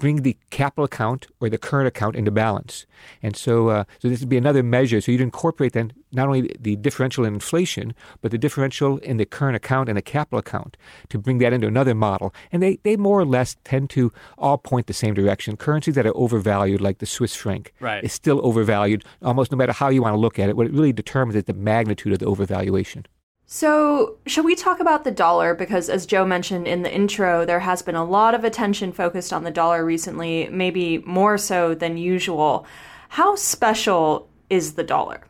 bring 0.00 0.22
the 0.22 0.36
capital 0.50 0.84
account 0.84 1.28
or 1.40 1.48
the 1.48 1.58
current 1.58 1.86
account 1.86 2.16
into 2.16 2.30
balance. 2.32 2.86
And 3.22 3.36
so, 3.36 3.68
uh, 3.68 3.84
so 4.00 4.08
this 4.08 4.18
would 4.20 4.28
be 4.28 4.36
another 4.38 4.62
measure. 4.64 5.00
So 5.00 5.12
you'd 5.12 5.20
incorporate 5.20 5.74
then 5.74 5.92
not 6.10 6.26
only 6.26 6.50
the 6.58 6.74
differential 6.76 7.24
in 7.24 7.34
inflation, 7.34 7.94
but 8.20 8.32
the 8.32 8.38
differential 8.38 8.98
in 8.98 9.18
the 9.18 9.26
current 9.26 9.54
account 9.56 9.88
and 9.88 9.96
the 9.96 10.02
capital 10.02 10.38
account 10.40 10.76
to 11.10 11.18
bring 11.18 11.38
that 11.38 11.52
into 11.52 11.68
another 11.68 11.94
model. 11.94 12.34
And 12.50 12.62
they, 12.62 12.80
they 12.82 12.96
more 12.96 13.20
or 13.20 13.24
less 13.24 13.56
tend 13.62 13.90
to 13.90 14.10
all 14.38 14.58
point 14.58 14.86
the 14.88 14.92
same 14.92 15.14
direction. 15.14 15.56
Currencies 15.56 15.94
that 15.94 16.06
are 16.06 16.16
overvalued, 16.16 16.80
like 16.80 16.98
the 16.98 17.06
Swiss 17.06 17.36
franc, 17.36 17.72
Right. 17.78 18.02
is 18.02 18.12
still 18.12 18.40
overvalued 18.42 19.04
almost 19.22 19.52
no 19.52 19.58
matter 19.58 19.72
how 19.72 19.88
you 19.90 20.02
want 20.02 20.14
to 20.14 20.18
look 20.18 20.38
at 20.38 20.48
it. 20.48 20.56
What 20.56 20.66
it 20.66 20.72
really 20.72 20.92
determines 20.92 21.36
is 21.36 21.44
the 21.44 21.54
magnitude 21.54 22.12
of 22.12 22.18
the 22.18 22.26
overvaluation. 22.26 23.04
So, 23.52 24.18
shall 24.28 24.44
we 24.44 24.54
talk 24.54 24.78
about 24.78 25.02
the 25.02 25.10
dollar? 25.10 25.54
Because, 25.56 25.88
as 25.90 26.06
Joe 26.06 26.24
mentioned 26.24 26.68
in 26.68 26.82
the 26.82 26.94
intro, 26.94 27.44
there 27.44 27.58
has 27.58 27.82
been 27.82 27.96
a 27.96 28.04
lot 28.04 28.32
of 28.32 28.44
attention 28.44 28.92
focused 28.92 29.32
on 29.32 29.42
the 29.42 29.50
dollar 29.50 29.84
recently, 29.84 30.48
maybe 30.52 30.98
more 30.98 31.36
so 31.36 31.74
than 31.74 31.96
usual. 31.96 32.64
How 33.08 33.34
special 33.34 34.28
is 34.50 34.74
the 34.74 34.84
dollar? 34.84 35.24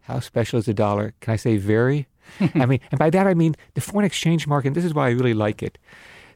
How 0.00 0.20
special 0.20 0.58
is 0.58 0.64
the 0.64 0.72
dollar? 0.72 1.12
Can 1.20 1.34
I 1.34 1.36
say 1.36 1.58
very? 1.58 2.08
I 2.54 2.64
mean, 2.64 2.80
and 2.90 2.98
by 2.98 3.10
that 3.10 3.26
I 3.26 3.34
mean 3.34 3.54
the 3.74 3.82
foreign 3.82 4.06
exchange 4.06 4.46
market. 4.46 4.72
This 4.72 4.86
is 4.86 4.94
why 4.94 5.08
I 5.08 5.10
really 5.10 5.34
like 5.34 5.62
it. 5.62 5.76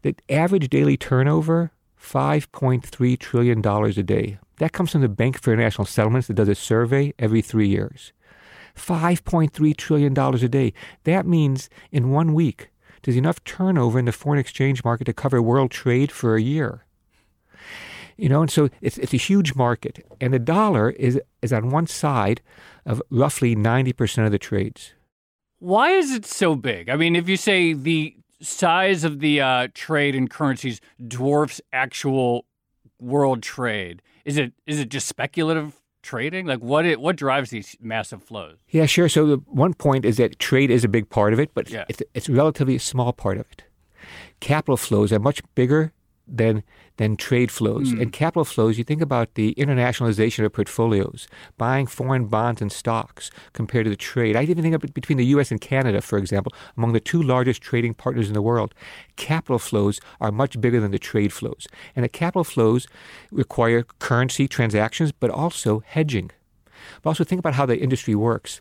The 0.03 0.15
average 0.29 0.69
daily 0.69 0.99
turnover, 0.99 1.71
five 1.97 2.53
point 2.53 2.85
three 2.85 3.17
trillion 3.17 3.63
dollars 3.63 3.97
a 3.97 4.03
day. 4.03 4.39
That 4.59 4.75
comes 4.75 4.93
from 4.93 5.01
the 5.01 5.09
Bank 5.09 5.41
for 5.41 5.55
International 5.55 5.87
Settlements 5.87 6.29
that 6.29 6.35
does 6.35 6.51
a 6.51 6.55
survey 6.55 7.15
every 7.19 7.41
three 7.41 7.69
years. 7.69 8.13
Five 8.81 9.25
point 9.25 9.53
three 9.53 9.75
trillion 9.75 10.15
dollars 10.15 10.43
a 10.43 10.49
day. 10.49 10.73
That 11.05 11.27
means 11.27 11.69
in 11.93 12.11
one 12.11 12.33
week, 12.33 12.71
there's 13.03 13.17
enough 13.17 13.45
turnover 13.45 13.99
in 13.99 14.07
the 14.07 14.13
foreign 14.13 14.41
exchange 14.41 14.83
market 14.85 15.05
to 15.05 15.13
cover 15.13 15.43
world 15.43 15.71
trade 15.71 16.11
for 16.11 16.35
a 16.35 16.41
year. 16.41 16.87
You 18.17 18.29
know, 18.31 18.41
and 18.41 18.51
so 18.51 18.71
it's 18.81 18.99
it's 18.99 19.15
a 19.15 19.19
huge 19.19 19.55
market, 19.55 20.05
and 20.21 20.33
the 20.33 20.39
dollar 20.39 20.91
is 20.91 21.21
is 21.43 21.53
on 21.53 21.71
one 21.71 21.87
side 21.87 22.41
of 22.87 23.03
roughly 23.11 23.55
ninety 23.55 23.93
percent 23.93 24.27
of 24.27 24.33
the 24.33 24.39
trades. 24.39 24.95
Why 25.59 25.91
is 25.91 26.13
it 26.13 26.25
so 26.25 26.55
big? 26.55 26.89
I 26.89 26.97
mean, 26.97 27.15
if 27.17 27.29
you 27.29 27.37
say 27.37 27.75
the 27.75 28.17
size 28.41 29.05
of 29.05 29.21
the 29.21 29.43
uh, 29.43 29.69
trade 29.75 30.15
in 30.15 30.27
currencies 30.27 30.81
dwarfs 31.07 31.61
actual 31.71 32.47
world 32.99 33.43
trade, 33.43 34.01
is 34.25 34.39
it 34.39 34.55
is 34.67 34.81
it 34.81 34.89
just 34.89 35.07
speculative 35.07 35.80
trading? 36.03 36.47
Like 36.47 36.61
what 36.61 36.85
it 36.87 37.01
what 37.01 37.17
drives 37.17 37.51
these 37.51 37.77
massive 37.81 38.23
flows? 38.23 38.57
Yeah, 38.69 38.87
sure. 38.87 39.09
So 39.09 39.27
the 39.27 39.37
one 39.47 39.75
point 39.75 40.05
is 40.05 40.17
that 40.19 40.39
trade 40.39 40.71
is 40.71 40.85
a 40.85 40.89
big 40.89 41.09
part 41.11 41.33
of 41.33 41.41
it, 41.41 41.51
but 41.55 41.71
Yeah. 41.71 41.85
it's, 41.89 42.03
it's 42.15 42.29
relatively 42.29 42.77
a 42.77 42.81
small 42.81 43.13
part 43.13 43.39
of 43.39 43.47
it. 43.51 43.65
Capital 44.41 44.77
flows 44.77 45.13
are 45.13 45.19
much 45.19 45.43
bigger 45.55 45.93
than 46.31 46.63
than 46.97 47.17
trade 47.17 47.51
flows. 47.51 47.93
Hmm. 47.93 48.01
And 48.01 48.13
capital 48.13 48.45
flows, 48.45 48.77
you 48.77 48.85
think 48.85 49.01
about 49.01 49.35
the 49.35 49.55
internationalization 49.57 50.45
of 50.45 50.53
portfolios, 50.53 51.29
buying 51.57 51.87
foreign 51.87 52.27
bonds 52.27 52.61
and 52.61 52.71
stocks 52.71 53.31
compared 53.55 53.85
to 53.85 53.91
the 53.91 53.97
trade. 53.97 54.37
I 54.37 54.43
even 54.43 54.63
think 54.63 54.75
of 54.75 54.85
it 54.85 54.93
between 54.93 55.17
the 55.17 55.25
U.S. 55.27 55.51
and 55.51 55.61
Canada, 55.61 56.03
for 56.03 56.19
example, 56.19 56.53
among 56.77 56.93
the 56.93 57.01
two 57.01 57.23
largest 57.23 57.63
trading 57.63 57.95
partners 57.95 58.29
in 58.29 58.35
the 58.35 58.43
world. 58.43 58.75
Capital 59.17 59.59
flows 59.59 59.99
are 60.21 60.31
much 60.31 60.61
bigger 60.61 60.79
than 60.79 60.91
the 60.91 60.99
trade 60.99 61.33
flows, 61.33 61.67
and 61.97 62.05
the 62.05 62.09
capital 62.09 62.45
flows 62.45 62.87
require 63.31 63.85
currency 63.99 64.47
transactions, 64.47 65.11
but 65.11 65.31
also 65.31 65.83
hedging. 65.87 66.31
But 67.03 67.11
also 67.11 67.25
think 67.25 67.39
about 67.39 67.55
how 67.55 67.67
the 67.67 67.79
industry 67.79 68.15
works. 68.15 68.61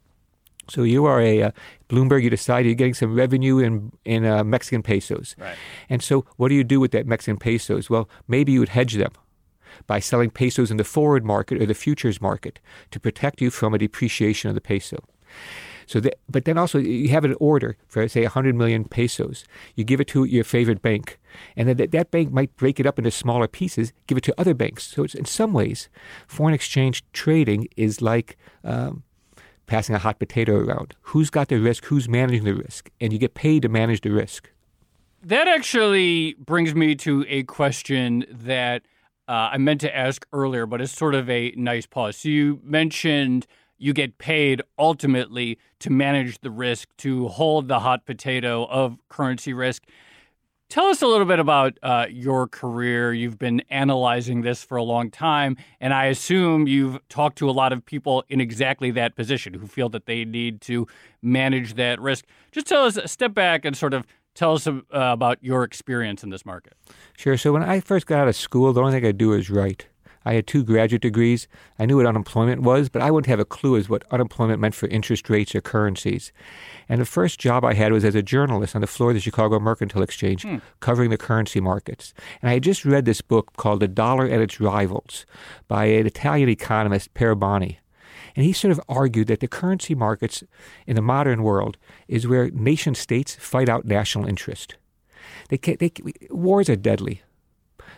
So 0.70 0.84
you 0.84 1.06
are 1.06 1.20
a 1.22 1.44
uh, 1.44 1.52
Bloomberg. 1.90 2.24
You 2.24 2.30
decide 2.30 2.66
you're 2.66 2.76
getting 2.76 2.94
some 2.94 3.14
revenue 3.16 3.58
in 3.60 3.92
in 4.06 4.26
uh, 4.26 4.44
Mexican 4.44 4.84
pesos, 4.84 5.36
Right. 5.38 5.56
and 5.90 6.02
so 6.04 6.26
what 6.38 6.50
do 6.50 6.56
you 6.56 6.64
do 6.64 6.80
with 6.80 6.92
that 6.92 7.06
Mexican 7.08 7.38
pesos? 7.38 7.90
Well, 7.90 8.08
maybe 8.28 8.52
you 8.52 8.60
would 8.60 8.70
hedge 8.70 8.94
them 8.96 9.12
by 9.88 10.00
selling 10.00 10.30
pesos 10.30 10.72
in 10.72 10.78
the 10.78 10.84
forward 10.84 11.24
market 11.26 11.62
or 11.62 11.66
the 11.66 11.74
futures 11.74 12.22
market 12.22 12.60
to 12.92 13.00
protect 13.00 13.42
you 13.42 13.50
from 13.52 13.74
a 13.74 13.78
depreciation 13.78 14.50
of 14.50 14.56
the 14.56 14.62
peso. 14.62 14.98
So, 15.86 16.00
that, 16.02 16.20
but 16.30 16.46
then 16.46 16.58
also 16.58 16.78
you 16.78 17.10
have 17.10 17.26
an 17.26 17.36
order 17.40 17.76
for 17.88 18.08
say 18.08 18.22
100 18.22 18.56
million 18.56 18.84
pesos. 18.86 19.46
You 19.76 19.84
give 19.84 20.00
it 20.00 20.08
to 20.10 20.24
your 20.24 20.44
favorite 20.44 20.82
bank, 20.84 21.18
and 21.56 21.68
then 21.68 21.78
that, 21.78 21.92
that 21.92 22.12
bank 22.12 22.32
might 22.32 22.56
break 22.58 22.80
it 22.80 22.86
up 22.86 23.00
into 23.00 23.10
smaller 23.10 23.48
pieces, 23.48 23.92
give 24.06 24.18
it 24.18 24.24
to 24.26 24.34
other 24.38 24.54
banks. 24.54 24.84
So, 24.86 25.04
it's, 25.04 25.16
in 25.16 25.26
some 25.26 25.52
ways, 25.52 25.90
foreign 26.28 26.54
exchange 26.54 27.04
trading 27.12 27.68
is 27.76 28.02
like 28.04 28.38
um, 28.64 29.02
passing 29.70 29.96
a 29.96 30.00
hot 30.00 30.20
potato 30.20 30.58
around. 30.58 30.96
Who's 31.02 31.30
got 31.30 31.48
the 31.48 31.60
risk? 31.60 31.86
Who's 31.86 32.10
managing 32.10 32.44
the 32.44 32.56
risk? 32.56 32.90
And 33.00 33.14
you 33.14 33.20
get 33.20 33.36
paid 33.36 33.62
to 33.62 33.70
manage 33.70 34.02
the 34.02 34.12
risk. 34.12 34.52
That 35.22 35.48
actually 35.48 36.36
brings 36.40 36.74
me 36.74 36.96
to 36.96 37.26
a 37.30 37.44
question 37.44 38.26
that 38.30 38.84
uh, 39.28 39.50
I 39.54 39.58
meant 39.58 39.82
to 39.82 39.96
ask 39.96 40.26
earlier, 40.34 40.66
but 40.66 40.82
it's 40.82 40.92
sort 40.92 41.14
of 41.14 41.30
a 41.30 41.54
nice 41.56 41.86
pause. 41.86 42.18
So 42.18 42.30
you 42.30 42.60
mentioned 42.64 43.46
you 43.78 43.94
get 43.94 44.18
paid 44.18 44.62
ultimately 44.78 45.58
to 45.80 45.90
manage 45.90 46.42
the 46.42 46.52
risk, 46.52 46.90
to 46.98 47.28
hold 47.28 47.68
the 47.68 47.80
hot 47.80 48.06
potato 48.06 48.66
of 48.66 48.98
currency 49.08 49.54
risk. 49.54 49.84
Tell 50.70 50.86
us 50.86 51.02
a 51.02 51.08
little 51.08 51.26
bit 51.26 51.40
about 51.40 51.80
uh, 51.82 52.06
your 52.12 52.48
career. 52.48 53.12
You've 53.12 53.40
been 53.40 53.64
analyzing 53.72 54.44
this 54.44 54.64
for 54.64 54.78
a 54.78 54.84
long 54.84 55.10
time, 55.10 55.58
and 55.82 55.96
I 55.96 56.06
assume 56.06 56.68
you've 56.68 57.00
talked 57.10 57.40
to 57.40 57.50
a 57.50 57.52
lot 57.52 57.74
of 57.74 57.84
people 57.84 58.24
in 58.30 58.40
exactly 58.40 58.92
that 58.92 59.16
position 59.16 59.56
who 59.56 59.66
feel 59.66 59.90
that 59.90 60.06
they 60.06 60.26
need 60.26 60.62
to 60.62 60.86
manage 61.24 61.74
that 61.74 62.00
risk. 62.00 62.26
Just 62.52 62.68
tell 62.68 62.86
us, 62.86 63.00
step 63.12 63.34
back 63.34 63.66
and 63.66 63.76
sort 63.76 63.96
of 63.96 64.06
tell 64.36 64.54
us 64.54 64.68
uh, 64.68 64.82
about 64.92 65.40
your 65.42 65.64
experience 65.64 66.24
in 66.24 66.30
this 66.30 66.46
market. 66.46 66.74
Sure. 67.18 67.36
So 67.36 67.52
when 67.52 67.64
I 67.64 67.80
first 67.80 68.06
got 68.06 68.20
out 68.20 68.28
of 68.28 68.36
school, 68.36 68.72
the 68.72 68.82
only 68.82 68.92
thing 68.92 69.08
I 69.08 69.12
do 69.12 69.34
is 69.34 69.50
write. 69.50 69.88
I 70.26 70.34
had 70.34 70.48
two 70.48 70.64
graduate 70.64 71.02
degrees. 71.02 71.48
I 71.78 71.86
knew 71.86 71.98
what 71.98 72.06
unemployment 72.06 72.62
was, 72.62 72.90
but 72.90 73.02
I 73.02 73.10
wouldn't 73.10 73.30
have 73.30 73.40
a 73.40 73.46
clue 73.46 73.78
as 73.78 73.90
what 73.90 74.04
unemployment 74.12 74.60
meant 74.60 74.76
for 74.76 74.88
interest 74.88 75.30
rates 75.30 75.56
or 75.56 75.62
currencies. 75.62 76.32
And 76.88 77.00
the 77.00 77.06
first 77.06 77.40
job 77.40 77.64
I 77.64 77.74
had 77.74 77.92
was 77.92 78.04
as 78.04 78.16
a 78.16 78.22
journalist 78.22 78.76
on 78.76 78.82
the 78.82 78.88
floor 78.88 79.12
of 79.12 79.16
the 79.16 79.22
Chicago 79.22 79.60
Mercantile 79.60 80.04
Exchange, 80.04 80.44
hmm. 80.44 80.58
covering 80.80 81.10
the 81.10 81.18
currency 81.18 81.60
markets. 81.60 82.14
And 82.42 82.50
I 82.50 82.54
had 82.54 82.64
just 82.64 82.86
read 82.86 83.06
this 83.06 83.22
book 83.22 83.56
called 83.58 83.80
The 83.80 83.88
Dollar 83.88 84.26
and 84.26 84.42
Its 84.42 84.60
Rivals 84.60 85.26
by 85.68 85.86
an 85.86 86.06
Italian 86.06 86.50
economist, 86.50 87.14
Parboni. 87.14 87.78
And 88.36 88.46
he 88.46 88.54
sort 88.54 88.72
of 88.72 88.82
argued 88.88 89.28
that 89.28 89.40
the 89.40 89.48
currency 89.48 89.96
markets 89.96 90.44
in 90.86 90.96
the 90.96 91.02
modern 91.02 91.44
world 91.44 91.78
is 92.08 92.28
where 92.28 92.50
nation 92.52 92.96
states 92.96 93.36
fight 93.36 93.70
out 93.70 93.86
national 93.86 94.28
interest. 94.28 94.76
They, 95.50 95.58
they 95.58 95.92
wars 96.30 96.70
are 96.70 96.76
deadly, 96.76 97.22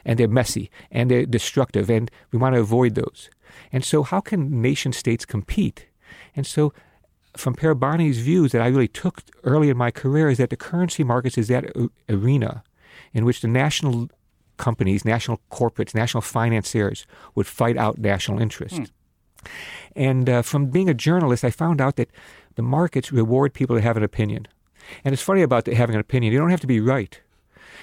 and 0.06 0.20
they're 0.20 0.28
messy, 0.28 0.70
and 0.92 1.10
they're 1.10 1.26
destructive, 1.26 1.90
and 1.90 2.10
we 2.32 2.40
want 2.40 2.56
to 2.56 2.62
avoid 2.62 2.96
those. 2.96 3.30
And 3.72 3.84
so, 3.84 4.04
how 4.04 4.22
can 4.22 4.62
nation 4.62 4.94
states 4.94 5.26
compete? 5.26 5.88
And 6.36 6.46
so, 6.46 6.74
from 7.36 7.56
Parboni's 7.56 8.20
views 8.20 8.52
that 8.52 8.62
I 8.62 8.68
really 8.68 8.88
took 8.88 9.24
early 9.44 9.70
in 9.70 9.78
my 9.78 9.92
career 9.92 10.30
is 10.30 10.38
that 10.38 10.50
the 10.50 10.58
currency 10.58 11.04
markets 11.04 11.38
is 11.38 11.48
that 11.48 11.66
arena 12.10 12.64
in 13.14 13.26
which 13.26 13.42
the 13.42 13.48
national 13.48 14.10
companies, 14.58 15.06
national 15.06 15.40
corporates, 15.52 15.96
national 15.96 16.22
financiers 16.22 17.06
would 17.36 17.48
fight 17.48 17.78
out 17.78 17.98
national 17.98 18.40
interest. 18.40 18.92
And 19.96 20.30
uh, 20.30 20.42
from 20.42 20.68
being 20.68 20.90
a 20.90 20.94
journalist, 20.94 21.44
I 21.44 21.52
found 21.52 21.82
out 21.82 21.96
that 21.96 22.10
the 22.56 22.62
markets 22.62 23.12
reward 23.12 23.54
people 23.54 23.76
to 23.76 23.82
have 23.82 23.98
an 23.98 24.04
opinion. 24.04 24.48
And 25.04 25.14
it's 25.14 25.22
funny 25.22 25.42
about 25.42 25.68
having 25.68 25.96
an 25.96 26.02
opinion. 26.02 26.34
You 26.34 26.40
don't 26.40 26.50
have 26.50 26.62
to 26.62 26.68
be 26.68 26.80
right. 26.80 27.20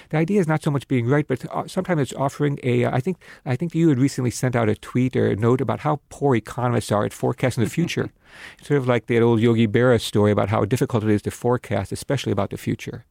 The 0.09 0.17
idea 0.17 0.39
is 0.39 0.47
not 0.47 0.63
so 0.63 0.71
much 0.71 0.87
being 0.87 1.07
right, 1.07 1.27
but 1.27 1.45
uh, 1.53 1.67
sometimes 1.67 2.01
it's 2.01 2.13
offering 2.13 2.59
a. 2.63 2.85
Uh, 2.85 2.95
I 2.95 2.99
think 2.99 3.17
I 3.45 3.55
think 3.55 3.75
you 3.75 3.89
had 3.89 3.99
recently 3.99 4.31
sent 4.31 4.55
out 4.55 4.69
a 4.69 4.75
tweet 4.75 5.15
or 5.15 5.27
a 5.27 5.35
note 5.35 5.61
about 5.61 5.81
how 5.81 6.01
poor 6.09 6.35
economists 6.35 6.91
are 6.91 7.05
at 7.05 7.13
forecasting 7.13 7.63
the 7.63 7.69
future. 7.69 8.09
it's 8.57 8.67
sort 8.67 8.79
of 8.79 8.87
like 8.87 9.07
that 9.07 9.21
old 9.21 9.39
Yogi 9.39 9.67
Berra 9.67 10.01
story 10.01 10.31
about 10.31 10.49
how 10.49 10.65
difficult 10.65 11.03
it 11.03 11.09
is 11.09 11.21
to 11.23 11.31
forecast, 11.31 11.91
especially 11.91 12.31
about 12.31 12.49
the 12.49 12.57
future. 12.57 13.05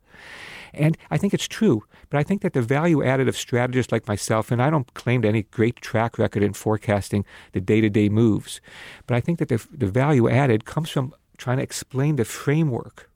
And 0.75 0.99
I 1.11 1.17
think 1.17 1.33
it's 1.33 1.49
true, 1.49 1.85
but 2.11 2.19
I 2.19 2.23
think 2.23 2.43
that 2.43 2.53
the 2.53 2.61
value 2.61 3.03
added 3.03 3.29
of 3.29 3.37
strategists 3.37 3.91
like 3.91 4.07
myself, 4.07 4.51
and 4.51 4.63
I 4.63 4.69
don't 4.69 4.93
claim 4.93 5.23
to 5.23 5.29
any 5.29 5.45
great 5.45 5.77
track 5.77 6.19
record 6.19 6.43
in 6.43 6.53
forecasting 6.53 7.25
the 7.53 7.61
day 7.61 7.81
to 7.81 7.89
day 7.89 8.09
moves, 8.09 8.61
but 9.07 9.17
I 9.17 9.21
think 9.21 9.39
that 9.39 9.49
the, 9.49 9.67
the 9.73 9.87
value 9.87 10.29
added 10.29 10.67
comes 10.67 10.91
from 10.91 11.15
trying 11.39 11.57
to 11.57 11.63
explain 11.63 12.17
the 12.17 12.25
framework 12.25 13.09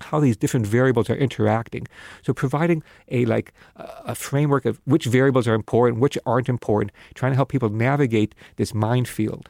how 0.00 0.20
these 0.20 0.36
different 0.36 0.66
variables 0.66 1.08
are 1.10 1.16
interacting. 1.16 1.86
So 2.22 2.32
providing 2.32 2.82
a 3.08 3.24
like 3.24 3.52
a 3.76 4.14
framework 4.14 4.64
of 4.64 4.80
which 4.84 5.06
variables 5.06 5.46
are 5.48 5.54
important, 5.54 6.00
which 6.00 6.18
aren't 6.26 6.48
important, 6.48 6.92
trying 7.14 7.32
to 7.32 7.36
help 7.36 7.48
people 7.48 7.70
navigate 7.70 8.34
this 8.56 8.74
minefield. 8.74 9.48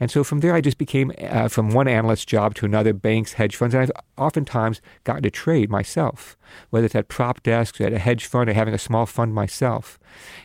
And 0.00 0.10
so 0.10 0.24
from 0.24 0.40
there, 0.40 0.54
I 0.54 0.60
just 0.60 0.78
became 0.78 1.12
uh, 1.20 1.48
from 1.48 1.70
one 1.70 1.86
analyst 1.86 2.28
job 2.28 2.54
to 2.56 2.66
another, 2.66 2.92
banks, 2.92 3.34
hedge 3.34 3.56
funds, 3.56 3.74
and 3.74 3.82
I've 3.82 3.92
oftentimes 4.18 4.80
gotten 5.04 5.22
to 5.22 5.30
trade 5.30 5.70
myself, 5.70 6.36
whether 6.70 6.86
it's 6.86 6.94
at 6.94 7.08
prop 7.08 7.42
desks, 7.42 7.80
at 7.80 7.92
a 7.92 7.98
hedge 7.98 8.26
fund, 8.26 8.50
or 8.50 8.54
having 8.54 8.74
a 8.74 8.78
small 8.78 9.06
fund 9.06 9.34
myself. 9.34 9.98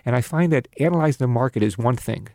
And 0.05 0.15
I 0.15 0.21
find 0.21 0.51
that 0.53 0.67
analyzing 0.79 1.17
the 1.19 1.27
market 1.27 1.63
is 1.63 1.77
one 1.77 1.95
thing, 1.95 2.29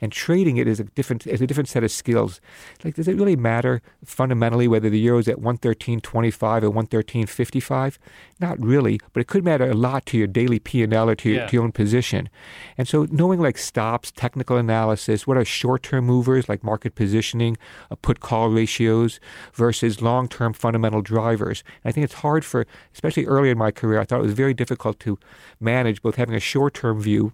and 0.00 0.12
trading 0.12 0.56
it 0.56 0.66
is 0.66 0.80
a 0.80 0.84
different 0.84 1.26
is 1.26 1.40
a 1.40 1.46
different 1.46 1.68
set 1.68 1.84
of 1.84 1.90
skills. 1.90 2.40
Like, 2.84 2.94
does 2.94 3.08
it 3.08 3.16
really 3.16 3.36
matter 3.36 3.82
fundamentally 4.04 4.68
whether 4.68 4.90
the 4.90 4.98
euro 4.98 5.18
is 5.18 5.28
at 5.28 5.40
one 5.40 5.56
thirteen 5.56 6.00
twenty 6.00 6.30
five 6.30 6.64
or 6.64 6.70
one 6.70 6.86
thirteen 6.86 7.26
fifty 7.26 7.60
five? 7.60 7.98
Not 8.40 8.60
really, 8.60 8.98
but 9.12 9.20
it 9.20 9.26
could 9.28 9.44
matter 9.44 9.70
a 9.70 9.74
lot 9.74 10.06
to 10.06 10.18
your 10.18 10.26
daily 10.26 10.58
P 10.58 10.82
and 10.82 10.92
L 10.92 11.08
or 11.08 11.14
to 11.16 11.28
your, 11.28 11.38
Yeah. 11.38 11.46
to 11.46 11.52
your 11.56 11.64
own 11.64 11.72
position. 11.72 12.28
And 12.76 12.88
so, 12.88 13.06
knowing 13.10 13.40
like 13.40 13.58
stops, 13.58 14.10
technical 14.10 14.56
analysis, 14.56 15.26
what 15.26 15.36
are 15.36 15.44
short 15.44 15.82
term 15.82 16.06
movers 16.06 16.48
like 16.48 16.64
market 16.64 16.94
positioning, 16.94 17.56
uh, 17.90 17.94
put 17.96 18.20
call 18.20 18.48
ratios 18.50 19.20
versus 19.54 20.02
long 20.02 20.28
term 20.28 20.52
fundamental 20.52 21.02
drivers. 21.02 21.62
And 21.84 21.90
I 21.90 21.92
think 21.92 22.04
it's 22.04 22.14
hard 22.14 22.44
for, 22.44 22.66
especially 22.94 23.26
early 23.26 23.50
in 23.50 23.58
my 23.58 23.70
career, 23.70 24.00
I 24.00 24.04
thought 24.04 24.20
it 24.20 24.24
was 24.24 24.32
very 24.32 24.54
difficult 24.54 24.98
to 25.00 25.18
manage 25.60 26.02
both 26.02 26.16
having 26.16 26.34
a 26.34 26.40
short 26.40 26.74
term 26.74 27.00
view 27.00 27.32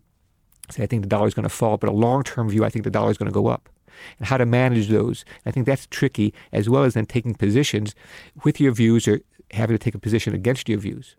say 0.71 0.83
I 0.83 0.87
think 0.87 1.03
the 1.03 1.09
dollar 1.09 1.27
is 1.27 1.35
going 1.35 1.45
to 1.45 1.49
fall, 1.49 1.77
but 1.77 1.89
a 1.89 1.93
long 1.93 2.23
term 2.23 2.49
view, 2.49 2.65
I 2.65 2.71
think 2.71 2.85
the 2.85 2.91
dollar 2.91 3.11
is 3.11 3.19
going 3.19 3.31
to 3.31 3.35
go 3.35 3.47
up. 3.47 3.69
And 4.19 4.29
how 4.29 4.37
to 4.37 4.47
manage 4.47 4.89
those. 4.89 5.25
I 5.45 5.51
think 5.51 5.67
that's 5.67 5.87
tricky, 5.87 6.33
as 6.53 6.69
well 6.69 6.85
as 6.85 6.95
then 6.95 7.07
taking 7.07 7.35
positions 7.35 7.97
with 8.45 8.61
your 8.61 8.73
views 8.73 9.09
or 9.09 9.21
having 9.51 9.75
to 9.75 9.83
take 9.83 9.95
a 9.95 9.99
position 9.99 10.35
against 10.35 10.69
your 10.69 10.79
views. 10.79 11.17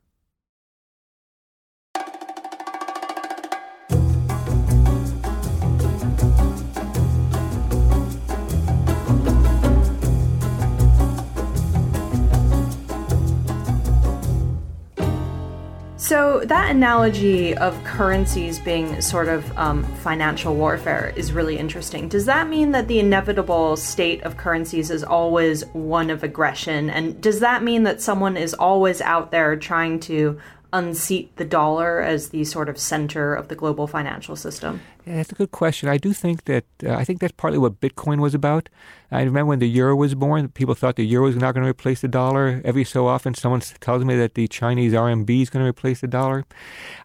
So 16.10 16.42
that 16.46 16.72
analogy 16.72 17.56
of 17.56 17.84
currencies 17.84 18.58
being 18.58 19.00
sort 19.00 19.28
of 19.28 19.56
um, 19.56 19.84
financial 19.98 20.56
warfare 20.56 21.14
is 21.16 21.32
really 21.32 21.60
interesting. 21.60 22.10
Does 22.10 22.26
that 22.26 22.50
mean 22.50 22.72
that 22.72 22.88
the 22.88 23.00
inevitable 23.00 23.78
state 23.78 24.24
of 24.24 24.36
currencies 24.36 24.90
is 24.90 25.04
always 25.04 25.68
one 25.68 26.10
of 26.10 26.24
aggression? 26.24 26.90
And 26.90 27.22
does 27.22 27.42
that 27.42 27.62
mean 27.62 27.84
that 27.84 28.02
someone 28.02 28.38
is 28.38 28.56
always 28.56 29.02
out 29.02 29.30
there 29.30 29.56
trying 29.56 30.00
to 30.00 30.40
unseat 30.72 31.36
the 31.38 31.46
dollar 31.46 32.02
as 32.02 32.30
the 32.30 32.44
sort 32.44 32.70
of 32.70 32.78
center 32.78 33.34
of 33.34 33.48
the 33.48 33.56
global 33.56 33.88
financial 33.88 34.36
system? 34.36 34.82
Yeah, 35.06 35.16
that's 35.16 35.32
a 35.32 35.36
good 35.36 35.52
question. 35.52 35.90
I 35.90 35.98
do 35.98 36.14
think 36.14 36.46
that 36.46 36.66
uh, 36.84 36.94
I 36.94 37.04
think 37.04 37.20
that's 37.20 37.34
partly 37.34 37.58
what 37.58 37.82
Bitcoin 37.82 38.20
was 38.20 38.34
about. 38.34 38.70
I 39.12 39.22
remember 39.24 39.50
when 39.50 39.60
the 39.60 39.68
euro 39.68 39.96
was 39.96 40.14
born, 40.14 40.50
people 40.50 40.76
thought 40.76 40.96
the 40.96 41.04
euro 41.04 41.26
was 41.26 41.36
not 41.36 41.56
going 41.56 41.64
to 41.64 41.70
replace 41.70 42.02
the 42.02 42.08
dollar. 42.08 42.62
Every 42.64 42.84
so 42.84 43.08
often, 43.08 43.34
someone 43.34 43.62
tells 43.80 44.06
me 44.06 44.16
that 44.18 44.36
the 44.36 44.48
Chinese 44.48 44.94
RMB 44.94 45.42
is 45.42 45.50
going 45.50 45.64
to 45.64 45.70
replace 45.70 46.02
the 46.02 46.08
dollar. 46.08 46.46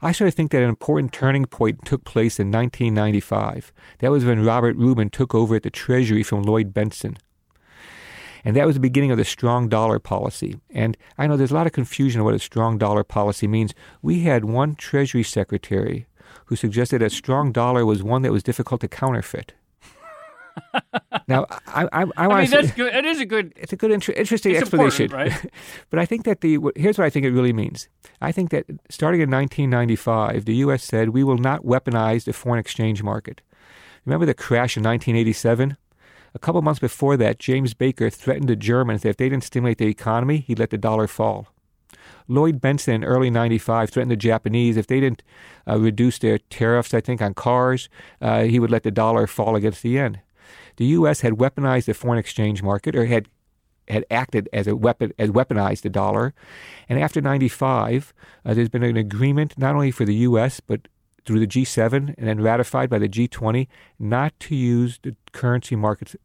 I 0.02 0.12
sort 0.12 0.28
of 0.28 0.34
think 0.34 0.50
that 0.50 0.62
an 0.62 0.68
important 0.68 1.12
turning 1.12 1.46
point 1.46 1.84
took 1.86 2.04
place 2.04 2.38
in 2.38 2.50
1995. 2.50 3.72
That 4.00 4.10
was 4.10 4.24
when 4.24 4.44
Robert 4.44 4.76
Rubin 4.76 5.08
took 5.08 5.34
over 5.34 5.56
at 5.56 5.62
the 5.62 5.70
Treasury 5.70 6.22
from 6.22 6.42
Lloyd 6.42 6.74
Bentsen. 6.74 7.16
And 8.44 8.54
that 8.56 8.66
was 8.66 8.74
the 8.74 8.80
beginning 8.80 9.10
of 9.10 9.16
the 9.16 9.24
strong 9.24 9.68
dollar 9.68 9.98
policy. 9.98 10.60
And 10.70 10.96
I 11.16 11.26
know 11.26 11.36
there's 11.36 11.50
a 11.50 11.54
lot 11.54 11.66
of 11.66 11.72
confusion 11.72 12.20
on 12.20 12.24
what 12.26 12.34
a 12.34 12.38
strong 12.38 12.76
dollar 12.76 13.02
policy 13.02 13.46
means. 13.46 13.74
We 14.02 14.20
had 14.20 14.44
one 14.44 14.74
Treasury 14.74 15.22
Secretary 15.22 16.06
who 16.46 16.56
suggested 16.56 17.02
a 17.02 17.10
strong 17.10 17.52
dollar 17.52 17.86
was 17.86 18.02
one 18.02 18.22
that 18.22 18.32
was 18.32 18.42
difficult 18.42 18.80
to 18.82 18.88
counterfeit. 18.88 19.54
now, 21.28 21.46
I, 21.66 21.88
I, 21.92 22.02
I, 22.02 22.06
I 22.16 22.40
mean, 22.42 22.50
that's 22.50 22.72
good. 22.72 22.94
It 22.94 23.04
is 23.04 23.20
a 23.20 23.26
good. 23.26 23.52
It's 23.56 23.72
a 23.72 23.76
good, 23.76 23.90
inter- 23.90 24.12
interesting 24.12 24.52
it's 24.52 24.62
explanation, 24.62 25.10
right? 25.10 25.32
but 25.90 25.98
I 25.98 26.06
think 26.06 26.24
that 26.24 26.42
the 26.42 26.58
here's 26.76 26.96
what 26.96 27.06
I 27.06 27.10
think 27.10 27.26
it 27.26 27.32
really 27.32 27.52
means. 27.52 27.88
I 28.20 28.30
think 28.30 28.50
that 28.50 28.66
starting 28.88 29.20
in 29.20 29.30
1995, 29.30 30.44
the 30.44 30.56
U.S. 30.56 30.84
said 30.84 31.08
we 31.08 31.24
will 31.24 31.38
not 31.38 31.64
weaponize 31.64 32.24
the 32.24 32.32
foreign 32.32 32.60
exchange 32.60 33.02
market. 33.02 33.40
Remember 34.04 34.26
the 34.26 34.34
crash 34.34 34.76
in 34.76 34.82
1987? 34.82 35.76
A 36.34 36.38
couple 36.38 36.60
months 36.62 36.80
before 36.80 37.16
that, 37.16 37.38
James 37.38 37.74
Baker 37.74 38.10
threatened 38.10 38.48
the 38.48 38.56
Germans 38.56 39.02
that 39.02 39.10
if 39.10 39.16
they 39.16 39.28
didn't 39.28 39.44
stimulate 39.44 39.78
the 39.78 39.86
economy, 39.86 40.38
he'd 40.38 40.58
let 40.58 40.70
the 40.70 40.78
dollar 40.78 41.06
fall. 41.06 41.48
Lloyd 42.26 42.60
Bentsen 42.60 42.94
in 42.94 43.04
early 43.04 43.30
95 43.30 43.90
threatened 43.90 44.10
the 44.10 44.16
Japanese 44.16 44.76
if 44.76 44.86
they 44.86 45.00
didn't 45.00 45.22
uh, 45.68 45.78
reduce 45.78 46.18
their 46.18 46.38
tariffs, 46.38 46.92
I 46.92 47.00
think, 47.00 47.22
on 47.22 47.34
cars, 47.34 47.88
uh, 48.20 48.42
he 48.42 48.58
would 48.58 48.70
let 48.70 48.82
the 48.82 48.90
dollar 48.90 49.26
fall 49.26 49.54
against 49.56 49.82
the 49.82 49.90
yen. 49.90 50.20
The 50.76 50.86
U.S. 50.86 51.20
had 51.20 51.34
weaponized 51.34 51.84
the 51.86 51.94
foreign 51.94 52.18
exchange 52.18 52.62
market, 52.62 52.96
or 52.96 53.06
had 53.06 53.28
had 53.88 54.04
acted 54.10 54.48
as 54.50 54.66
a 54.66 54.74
weapon, 54.74 55.12
as 55.18 55.30
weaponized 55.30 55.82
the 55.82 55.90
dollar. 55.90 56.32
And 56.88 56.98
after 56.98 57.20
95, 57.20 58.14
uh, 58.44 58.54
there's 58.54 58.70
been 58.70 58.82
an 58.82 58.96
agreement 58.96 59.58
not 59.58 59.74
only 59.74 59.90
for 59.90 60.06
the 60.06 60.14
U.S., 60.14 60.60
but 60.60 60.88
through 61.24 61.40
the 61.40 61.46
G7 61.46 62.14
and 62.16 62.28
then 62.28 62.40
ratified 62.40 62.90
by 62.90 62.98
the 62.98 63.08
G20 63.08 63.66
not 63.98 64.38
to 64.40 64.54
use 64.54 64.98
the 65.02 65.16
currency 65.32 65.76
markets 65.76 66.16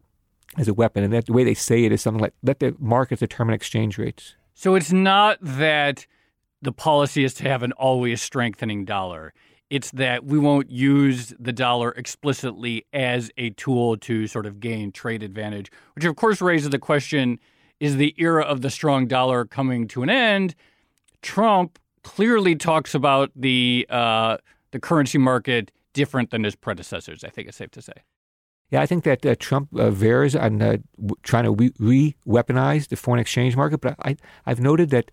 as 0.57 0.67
a 0.67 0.73
weapon. 0.73 1.03
And 1.03 1.13
that 1.13 1.25
the 1.25 1.33
way 1.33 1.43
they 1.43 1.53
say 1.53 1.85
it 1.85 1.91
is 1.91 2.01
something 2.01 2.21
like 2.21 2.33
let 2.43 2.59
the 2.59 2.75
markets 2.79 3.19
determine 3.19 3.53
exchange 3.53 3.97
rates. 3.97 4.35
So 4.53 4.75
it's 4.75 4.91
not 4.91 5.37
that 5.41 6.05
the 6.61 6.71
policy 6.71 7.23
is 7.23 7.33
to 7.35 7.43
have 7.43 7.63
an 7.63 7.71
always 7.73 8.21
strengthening 8.21 8.85
dollar. 8.85 9.33
It's 9.69 9.91
that 9.91 10.25
we 10.25 10.39
won't 10.39 10.71
use 10.71 11.33
the 11.39 11.53
dollar 11.53 11.91
explicitly 11.91 12.85
as 12.91 13.31
a 13.37 13.51
tool 13.51 13.97
to 13.97 14.27
sort 14.27 14.45
of 14.45 14.59
gain 14.59 14.91
trade 14.91 15.23
advantage, 15.23 15.71
which 15.93 16.05
of 16.05 16.15
course 16.15 16.41
raises 16.41 16.71
the 16.71 16.79
question 16.79 17.39
is 17.79 17.95
the 17.95 18.13
era 18.17 18.43
of 18.43 18.61
the 18.61 18.69
strong 18.69 19.07
dollar 19.07 19.45
coming 19.45 19.87
to 19.89 20.03
an 20.03 20.09
end? 20.09 20.55
Trump 21.21 21.79
clearly 22.03 22.55
talks 22.55 22.93
about 22.93 23.31
the 23.35 23.85
uh, 23.89 24.37
the 24.71 24.79
currency 24.79 25.17
market 25.17 25.71
different 25.93 26.31
than 26.31 26.43
his 26.43 26.55
predecessors. 26.55 27.23
I 27.23 27.29
think 27.29 27.47
it's 27.47 27.57
safe 27.57 27.71
to 27.71 27.81
say. 27.81 27.93
Yeah, 28.71 28.81
I 28.81 28.85
think 28.85 29.03
that 29.03 29.25
uh, 29.25 29.35
Trump 29.39 29.69
uh, 29.75 29.89
veers 29.89 30.35
on 30.35 30.61
uh, 30.61 30.77
w- 30.97 31.15
trying 31.23 31.45
to 31.45 31.71
re 31.79 32.15
weaponize 32.27 32.89
the 32.89 32.95
foreign 32.95 33.19
exchange 33.19 33.55
market, 33.55 33.81
but 33.81 33.95
I, 34.03 34.15
I've 34.45 34.59
noted 34.59 34.91
that 34.91 35.09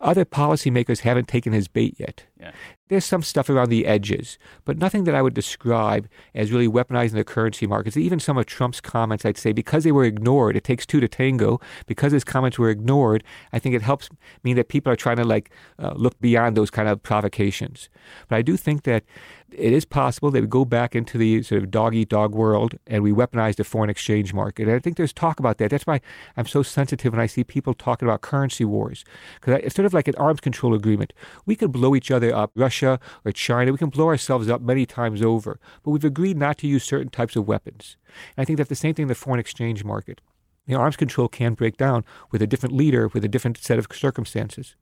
other 0.00 0.24
policymakers 0.24 1.00
haven't 1.00 1.28
taken 1.28 1.52
his 1.52 1.68
bait 1.68 1.94
yet. 1.98 2.24
Yeah. 2.40 2.52
There's 2.88 3.04
some 3.04 3.22
stuff 3.22 3.50
around 3.50 3.68
the 3.68 3.86
edges, 3.86 4.38
but 4.64 4.78
nothing 4.78 5.04
that 5.04 5.14
I 5.14 5.22
would 5.22 5.34
describe 5.34 6.08
as 6.34 6.50
really 6.50 6.68
weaponizing 6.68 7.12
the 7.12 7.24
currency 7.24 7.66
markets. 7.66 7.96
Even 7.96 8.18
some 8.18 8.38
of 8.38 8.46
Trump's 8.46 8.80
comments, 8.80 9.24
I'd 9.24 9.36
say, 9.36 9.52
because 9.52 9.84
they 9.84 9.92
were 9.92 10.04
ignored, 10.04 10.56
it 10.56 10.64
takes 10.64 10.86
two 10.86 11.00
to 11.00 11.08
tango. 11.08 11.60
Because 11.86 12.12
his 12.12 12.24
comments 12.24 12.58
were 12.58 12.70
ignored, 12.70 13.24
I 13.52 13.58
think 13.58 13.74
it 13.74 13.82
helps 13.82 14.08
mean 14.42 14.56
that 14.56 14.68
people 14.68 14.92
are 14.92 14.96
trying 14.96 15.16
to 15.16 15.24
like 15.24 15.50
uh, 15.78 15.92
look 15.96 16.18
beyond 16.20 16.56
those 16.56 16.70
kind 16.70 16.88
of 16.88 17.02
provocations. 17.02 17.88
But 18.28 18.36
I 18.36 18.42
do 18.42 18.56
think 18.56 18.84
that 18.84 19.04
it 19.50 19.72
is 19.72 19.84
possible 19.84 20.30
that 20.30 20.40
we 20.40 20.46
go 20.46 20.64
back 20.64 20.94
into 20.94 21.16
the 21.16 21.42
sort 21.42 21.62
of 21.62 21.70
dog 21.70 21.94
eat 21.94 22.08
dog 22.08 22.34
world 22.34 22.78
and 22.86 23.02
we 23.02 23.12
weaponize 23.12 23.56
the 23.56 23.64
foreign 23.64 23.88
exchange 23.88 24.34
market. 24.34 24.64
And 24.64 24.72
I 24.72 24.78
think 24.78 24.96
there's 24.96 25.12
talk 25.12 25.38
about 25.40 25.58
that. 25.58 25.70
That's 25.70 25.86
why 25.86 26.00
I'm 26.36 26.46
so 26.46 26.62
sensitive 26.62 27.12
when 27.12 27.20
I 27.20 27.26
see 27.26 27.44
people 27.44 27.74
talking 27.74 28.06
about 28.06 28.20
currency 28.20 28.64
wars. 28.64 29.04
Because 29.40 29.60
it's 29.64 29.74
sort 29.74 29.86
of 29.86 29.94
like 29.94 30.08
an 30.08 30.14
arms 30.16 30.40
control 30.40 30.74
agreement. 30.74 31.12
We 31.46 31.56
could 31.56 31.72
blow 31.72 31.94
each 31.94 32.10
other 32.10 32.34
up, 32.34 32.50
Russia 32.54 32.77
or 32.82 33.32
China. 33.32 33.72
We 33.72 33.78
can 33.78 33.90
blow 33.90 34.06
ourselves 34.06 34.48
up 34.48 34.60
many 34.60 34.86
times 34.86 35.22
over. 35.22 35.58
But 35.82 35.90
we've 35.90 36.04
agreed 36.04 36.36
not 36.36 36.58
to 36.58 36.66
use 36.66 36.84
certain 36.84 37.10
types 37.10 37.36
of 37.36 37.48
weapons. 37.48 37.96
And 38.36 38.42
I 38.42 38.44
think 38.44 38.56
that's 38.56 38.68
the 38.68 38.74
same 38.74 38.94
thing 38.94 39.04
in 39.04 39.08
the 39.08 39.14
foreign 39.14 39.40
exchange 39.40 39.84
market. 39.84 40.20
The 40.66 40.74
arms 40.74 40.96
control 40.96 41.28
can 41.28 41.54
break 41.54 41.76
down 41.76 42.04
with 42.30 42.42
a 42.42 42.46
different 42.46 42.74
leader, 42.74 43.08
with 43.08 43.24
a 43.24 43.28
different 43.28 43.56
set 43.58 43.78
of 43.78 43.86
circumstances. 43.92 44.76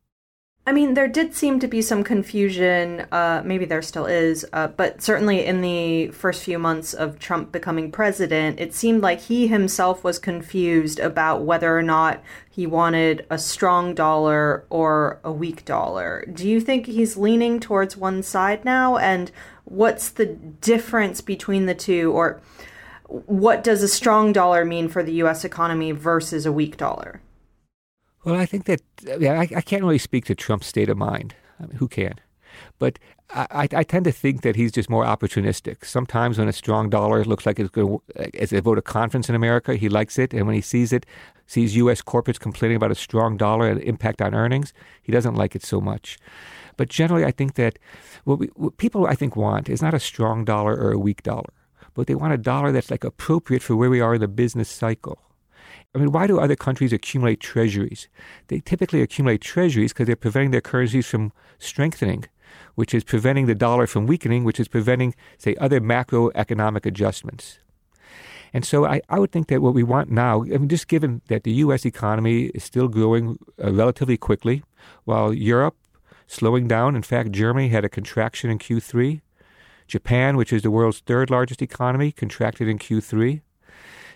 I 0.68 0.72
mean, 0.72 0.94
there 0.94 1.06
did 1.06 1.32
seem 1.32 1.60
to 1.60 1.68
be 1.68 1.80
some 1.80 2.02
confusion. 2.02 3.06
Uh, 3.12 3.40
maybe 3.44 3.66
there 3.66 3.82
still 3.82 4.06
is, 4.06 4.44
uh, 4.52 4.66
but 4.66 5.00
certainly 5.00 5.44
in 5.44 5.60
the 5.60 6.08
first 6.08 6.42
few 6.42 6.58
months 6.58 6.92
of 6.92 7.20
Trump 7.20 7.52
becoming 7.52 7.92
president, 7.92 8.58
it 8.58 8.74
seemed 8.74 9.00
like 9.00 9.20
he 9.20 9.46
himself 9.46 10.02
was 10.02 10.18
confused 10.18 10.98
about 10.98 11.42
whether 11.42 11.78
or 11.78 11.84
not 11.84 12.20
he 12.50 12.66
wanted 12.66 13.24
a 13.30 13.38
strong 13.38 13.94
dollar 13.94 14.64
or 14.68 15.20
a 15.22 15.30
weak 15.30 15.64
dollar. 15.64 16.24
Do 16.32 16.48
you 16.48 16.60
think 16.60 16.86
he's 16.86 17.16
leaning 17.16 17.60
towards 17.60 17.96
one 17.96 18.24
side 18.24 18.64
now? 18.64 18.96
And 18.96 19.30
what's 19.66 20.10
the 20.10 20.26
difference 20.26 21.20
between 21.20 21.66
the 21.66 21.76
two? 21.76 22.10
Or 22.10 22.40
what 23.04 23.62
does 23.62 23.84
a 23.84 23.88
strong 23.88 24.32
dollar 24.32 24.64
mean 24.64 24.88
for 24.88 25.04
the 25.04 25.12
U.S. 25.12 25.44
economy 25.44 25.92
versus 25.92 26.44
a 26.44 26.50
weak 26.50 26.76
dollar? 26.76 27.20
Well, 28.26 28.34
I 28.34 28.44
think 28.44 28.64
that 28.64 28.80
I, 29.08 29.48
I 29.54 29.60
can't 29.60 29.84
really 29.84 29.98
speak 29.98 30.24
to 30.24 30.34
Trump's 30.34 30.66
state 30.66 30.88
of 30.88 30.98
mind. 30.98 31.36
I 31.60 31.66
mean, 31.66 31.76
who 31.76 31.86
can? 31.86 32.14
But 32.80 32.98
I, 33.30 33.68
I, 33.72 33.84
tend 33.84 34.04
to 34.06 34.10
think 34.10 34.42
that 34.42 34.56
he's 34.56 34.72
just 34.72 34.90
more 34.90 35.04
opportunistic. 35.04 35.84
Sometimes 35.84 36.36
when 36.36 36.48
a 36.48 36.52
strong 36.52 36.90
dollar 36.90 37.22
looks 37.24 37.46
like 37.46 37.60
it's 37.60 37.70
going 37.70 38.00
to, 38.16 38.40
as 38.40 38.52
a 38.52 38.60
vote 38.60 38.78
of 38.78 38.84
confidence 38.84 39.28
in 39.28 39.36
America, 39.36 39.76
he 39.76 39.88
likes 39.88 40.18
it. 40.18 40.34
And 40.34 40.44
when 40.44 40.56
he 40.56 40.60
sees 40.60 40.92
it, 40.92 41.06
sees 41.46 41.76
U.S. 41.76 42.02
corporates 42.02 42.40
complaining 42.40 42.76
about 42.76 42.90
a 42.90 42.96
strong 42.96 43.36
dollar 43.36 43.68
and 43.68 43.80
impact 43.82 44.20
on 44.20 44.34
earnings, 44.34 44.72
he 45.02 45.12
doesn't 45.12 45.36
like 45.36 45.54
it 45.54 45.62
so 45.62 45.80
much. 45.80 46.18
But 46.76 46.88
generally, 46.88 47.24
I 47.24 47.30
think 47.30 47.54
that 47.54 47.78
what, 48.24 48.40
we, 48.40 48.48
what 48.56 48.76
people 48.76 49.06
I 49.06 49.14
think 49.14 49.36
want 49.36 49.68
is 49.68 49.80
not 49.80 49.94
a 49.94 50.00
strong 50.00 50.44
dollar 50.44 50.74
or 50.74 50.90
a 50.90 50.98
weak 50.98 51.22
dollar, 51.22 51.52
but 51.94 52.08
they 52.08 52.16
want 52.16 52.32
a 52.32 52.38
dollar 52.38 52.72
that's 52.72 52.90
like 52.90 53.04
appropriate 53.04 53.62
for 53.62 53.76
where 53.76 53.90
we 53.90 54.00
are 54.00 54.16
in 54.16 54.20
the 54.20 54.26
business 54.26 54.68
cycle. 54.68 55.20
I 55.94 55.98
mean, 55.98 56.12
why 56.12 56.26
do 56.26 56.38
other 56.38 56.56
countries 56.56 56.92
accumulate 56.92 57.40
treasuries? 57.40 58.08
They 58.48 58.60
typically 58.60 59.00
accumulate 59.02 59.40
treasuries 59.40 59.92
because 59.92 60.06
they're 60.06 60.16
preventing 60.16 60.50
their 60.50 60.60
currencies 60.60 61.06
from 61.06 61.32
strengthening, 61.58 62.26
which 62.74 62.92
is 62.92 63.04
preventing 63.04 63.46
the 63.46 63.54
dollar 63.54 63.86
from 63.86 64.06
weakening, 64.06 64.44
which 64.44 64.60
is 64.60 64.68
preventing, 64.68 65.14
say, 65.38 65.54
other 65.56 65.80
macroeconomic 65.80 66.84
adjustments. 66.84 67.58
And 68.52 68.64
so 68.64 68.84
I, 68.84 69.00
I 69.08 69.18
would 69.18 69.32
think 69.32 69.48
that 69.48 69.62
what 69.62 69.74
we 69.74 69.82
want 69.82 70.10
now, 70.10 70.42
I 70.42 70.58
mean, 70.58 70.68
just 70.68 70.88
given 70.88 71.22
that 71.28 71.44
the 71.44 71.52
U.S. 71.52 71.84
economy 71.84 72.46
is 72.54 72.64
still 72.64 72.88
growing 72.88 73.38
uh, 73.62 73.72
relatively 73.72 74.16
quickly, 74.16 74.62
while 75.04 75.32
Europe 75.32 75.76
slowing 76.26 76.68
down. 76.68 76.96
In 76.96 77.02
fact, 77.02 77.32
Germany 77.32 77.68
had 77.68 77.84
a 77.84 77.88
contraction 77.88 78.50
in 78.50 78.58
Q3. 78.58 79.20
Japan, 79.86 80.36
which 80.36 80.52
is 80.52 80.62
the 80.62 80.70
world's 80.70 81.00
third 81.00 81.30
largest 81.30 81.62
economy, 81.62 82.10
contracted 82.10 82.68
in 82.68 82.78
Q3. 82.78 83.40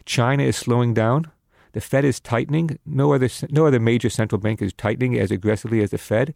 China 0.05 0.43
is 0.43 0.57
slowing 0.57 0.95
down. 0.95 1.31
The 1.73 1.81
Fed 1.81 2.05
is 2.05 2.21
tightening. 2.21 2.79
No 2.85 3.13
other 3.13 3.29
no 3.51 3.67
other 3.67 3.81
major 3.81 4.11
central 4.11 4.41
bank 4.41 4.61
is 4.63 4.73
tightening 4.73 5.19
as 5.19 5.31
aggressively 5.31 5.83
as 5.83 5.91
the 5.91 5.99
Fed. 5.99 6.35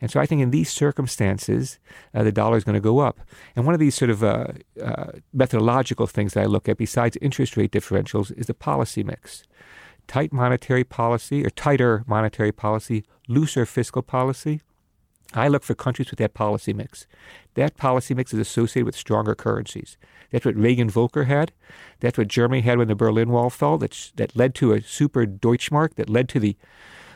And 0.00 0.10
so 0.10 0.18
I 0.18 0.26
think 0.26 0.40
in 0.40 0.50
these 0.50 0.70
circumstances, 0.70 1.78
uh, 2.14 2.22
the 2.22 2.32
dollar 2.32 2.56
is 2.56 2.64
going 2.64 2.74
to 2.74 2.80
go 2.80 3.00
up. 3.00 3.20
And 3.54 3.66
one 3.66 3.74
of 3.74 3.80
these 3.80 3.94
sort 3.94 4.10
of 4.10 4.24
uh, 4.24 4.46
uh, 4.82 5.12
methodological 5.32 6.06
things 6.06 6.32
that 6.32 6.42
I 6.42 6.46
look 6.46 6.68
at, 6.68 6.78
besides 6.78 7.18
interest 7.20 7.56
rate 7.56 7.70
differentials, 7.70 8.32
is 8.38 8.46
the 8.46 8.54
policy 8.54 9.02
mix. 9.02 9.44
Tight 10.06 10.32
monetary 10.32 10.84
policy 10.84 11.44
or 11.44 11.50
tighter 11.50 12.02
monetary 12.06 12.50
policy, 12.50 13.04
looser 13.28 13.66
fiscal 13.66 14.02
policy. 14.02 14.62
I 15.34 15.48
look 15.48 15.62
for 15.62 15.74
countries 15.74 16.10
with 16.10 16.18
that 16.18 16.34
policy 16.34 16.72
mix. 16.72 17.06
That 17.54 17.76
policy 17.76 18.14
mix 18.14 18.32
is 18.32 18.40
associated 18.40 18.86
with 18.86 18.96
stronger 18.96 19.34
currencies. 19.34 19.96
That's 20.30 20.44
what 20.44 20.56
Reagan 20.56 20.90
Volcker 20.90 21.26
had. 21.26 21.52
That's 22.00 22.18
what 22.18 22.28
Germany 22.28 22.62
had 22.62 22.78
when 22.78 22.88
the 22.88 22.94
Berlin 22.94 23.30
Wall 23.30 23.50
fell. 23.50 23.78
That's, 23.78 24.12
that 24.16 24.36
led 24.36 24.54
to 24.56 24.72
a 24.72 24.80
super 24.80 25.26
Deutschmark, 25.26 25.94
that 25.94 26.08
led 26.08 26.28
to 26.30 26.40
the 26.40 26.56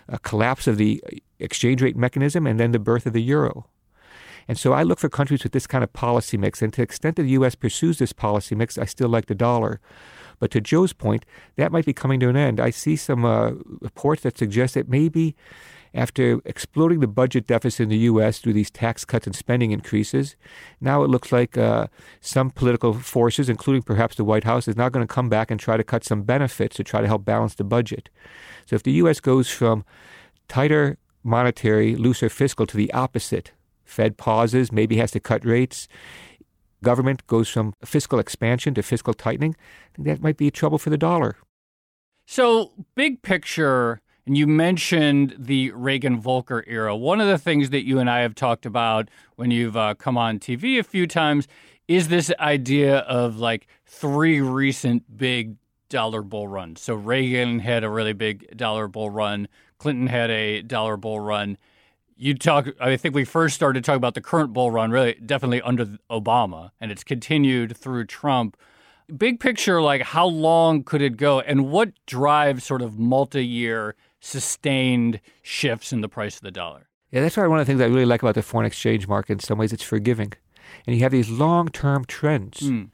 uh, 0.09 0.19
collapse 0.19 0.67
of 0.67 0.77
the 0.77 1.03
exchange 1.39 1.83
rate 1.83 1.97
mechanism 1.97 2.47
and 2.47 2.59
then 2.59 2.73
the 2.73 2.79
birth 2.79 3.07
of 3.07 3.13
the 3.13 3.23
euro. 3.23 3.67
And 4.47 4.59
so 4.59 4.73
I 4.73 4.83
look 4.83 4.99
for 4.99 5.09
countries 5.09 5.43
with 5.43 5.53
this 5.53 5.67
kind 5.67 5.83
of 5.83 5.93
policy 5.93 6.37
mix. 6.37 6.61
And 6.61 6.73
to 6.75 6.79
the 6.79 6.83
extent 6.83 7.17
that 7.17 7.23
the 7.23 7.31
U.S. 7.31 7.55
pursues 7.55 7.99
this 7.99 8.13
policy 8.13 8.55
mix, 8.55 8.77
I 8.77 8.85
still 8.85 9.09
like 9.09 9.27
the 9.27 9.35
dollar. 9.35 9.81
But 10.39 10.51
to 10.51 10.61
Joe's 10.61 10.93
point, 10.93 11.25
that 11.57 11.73
might 11.73 11.87
be 11.87 11.93
coming 11.93 12.21
to 12.21 12.29
an 12.29 12.37
end. 12.37 12.61
I 12.61 12.71
see 12.71 12.97
some 12.97 13.25
uh, 13.25 13.53
reports 13.81 14.23
that 14.23 14.37
suggest 14.37 14.75
that 14.75 14.89
maybe 14.89 15.35
after 15.95 16.41
exploding 16.45 17.01
the 17.01 17.07
budget 17.07 17.47
deficit 17.47 17.85
in 17.85 17.89
the 17.89 17.99
U.S. 17.99 18.39
through 18.39 18.53
these 18.53 18.71
tax 18.71 19.05
cuts 19.05 19.27
and 19.27 19.35
spending 19.35 19.71
increases, 19.71 20.35
now 20.81 21.05
it 21.05 21.09
looks 21.09 21.31
like 21.31 21.57
uh, 21.57 21.87
some 22.21 22.51
political 22.51 22.93
forces, 22.95 23.49
including 23.49 23.83
perhaps 23.83 24.17
the 24.17 24.25
White 24.25 24.45
House, 24.45 24.67
is 24.67 24.77
now 24.77 24.89
going 24.89 25.07
to 25.07 25.13
come 25.13 25.29
back 25.29 25.51
and 25.51 25.61
try 25.61 25.77
to 25.77 25.85
cut 25.85 26.05
some 26.05 26.23
benefits 26.23 26.77
to 26.77 26.85
try 26.85 27.01
to 27.01 27.07
help 27.07 27.25
balance 27.25 27.55
the 27.55 27.65
budget. 27.65 28.11
So 28.67 28.77
if 28.77 28.83
the 28.83 28.93
U.S. 28.93 29.21
goes 29.21 29.49
from 29.49 29.85
tighter 30.49 30.99
monetary, 31.23 31.97
looser 31.97 32.29
fiscal 32.29 32.67
to 32.67 32.77
the 32.77 32.93
opposite, 32.93 33.53
Fed 33.85 34.17
pauses, 34.17 34.73
maybe 34.73 34.97
has 34.97 35.13
to 35.13 35.21
cut 35.21 35.45
rates, 35.45 35.89
government 36.83 37.27
goes 37.27 37.49
from 37.49 37.75
fiscal 37.85 38.19
expansion 38.19 38.75
to 38.75 38.83
fiscal 38.83 39.15
tightening, 39.15 39.57
that 39.99 40.21
might 40.21 40.37
be 40.37 40.51
trouble 40.51 40.79
for 40.79 40.91
the 40.91 40.99
dollar. 40.99 41.37
So, 42.27 42.73
big 42.95 43.23
picture, 43.23 44.01
and 44.27 44.39
you 44.39 44.47
mentioned 44.47 45.35
the 45.39 45.71
Reagan 45.73 46.21
Volcker 46.21 46.63
era. 46.67 46.97
One 46.97 47.21
of 47.21 47.27
the 47.27 47.39
things 47.39 47.71
that 47.71 47.85
you 47.85 47.99
and 47.99 48.09
I 48.09 48.21
have 48.21 48.35
talked 48.35 48.65
about 48.65 49.09
when 49.37 49.51
you've 49.51 49.77
uh, 49.77 49.95
come 49.95 50.17
on 50.17 50.39
TV 50.39 50.79
a 50.79 50.83
few 50.83 51.07
times 51.07 51.47
is 51.89 52.09
this 52.09 52.33
idea 52.41 52.99
of 53.01 53.39
like 53.39 53.67
three 53.85 54.41
recent 54.41 55.17
big 55.17 55.57
dollar 55.91 56.23
bull 56.23 56.49
runs. 56.49 56.81
So, 56.81 56.95
Reagan 56.95 57.59
had 57.59 57.85
a 57.85 57.91
really 57.91 58.15
big 58.15 58.57
dollar 58.57 58.89
bull 58.89 59.11
run, 59.11 59.49
Clinton 59.79 60.07
had 60.07 60.31
a 60.31 60.63
dollar 60.63 60.97
bull 60.97 61.21
run. 61.21 61.59
You 62.17 62.35
talk, 62.35 62.69
I 62.81 62.97
think 62.97 63.15
we 63.15 63.25
first 63.25 63.57
started 63.57 63.85
talking 63.85 63.97
about 63.97 64.15
the 64.15 64.21
current 64.21 64.53
bull 64.53 64.71
run, 64.71 64.93
really, 64.93 65.15
definitely 65.15 65.61
under 65.63 65.99
Obama, 66.09 66.71
and 66.81 66.93
it's 66.93 67.03
continued 67.03 67.77
through 67.77 68.07
Trump 68.07 68.57
big 69.17 69.41
picture, 69.41 69.83
like 69.83 70.03
how 70.03 70.27
long 70.27 70.83
could 70.83 71.03
it 71.03 71.17
go, 71.17 71.41
and 71.41 71.71
what 71.71 71.93
drives 72.07 72.65
sort 72.65 72.83
of 72.83 72.99
multi-year 72.99 73.95
sustained 74.25 75.21
shifts 75.43 75.93
in 75.93 76.01
the 76.01 76.09
price 76.09 76.37
of 76.37 76.43
the 76.43 76.51
dollar? 76.51 76.89
Yeah, 77.11 77.21
that's 77.21 77.37
why 77.37 77.47
one 77.47 77.61
of 77.61 77.67
the 77.67 77.71
things 77.71 77.81
I 77.81 77.87
really 77.87 78.07
like 78.07 78.23
about 78.23 78.35
the 78.35 78.43
foreign 78.43 78.67
exchange 78.67 79.07
market. 79.07 79.35
In 79.35 79.39
some 79.39 79.59
ways, 79.59 79.73
it's 79.73 79.83
forgiving, 79.83 80.33
and 80.87 80.97
you 80.97 81.03
have 81.03 81.13
these 81.13 81.31
long-term 81.31 82.07
trends. 82.07 82.61
Mm. 82.61 82.91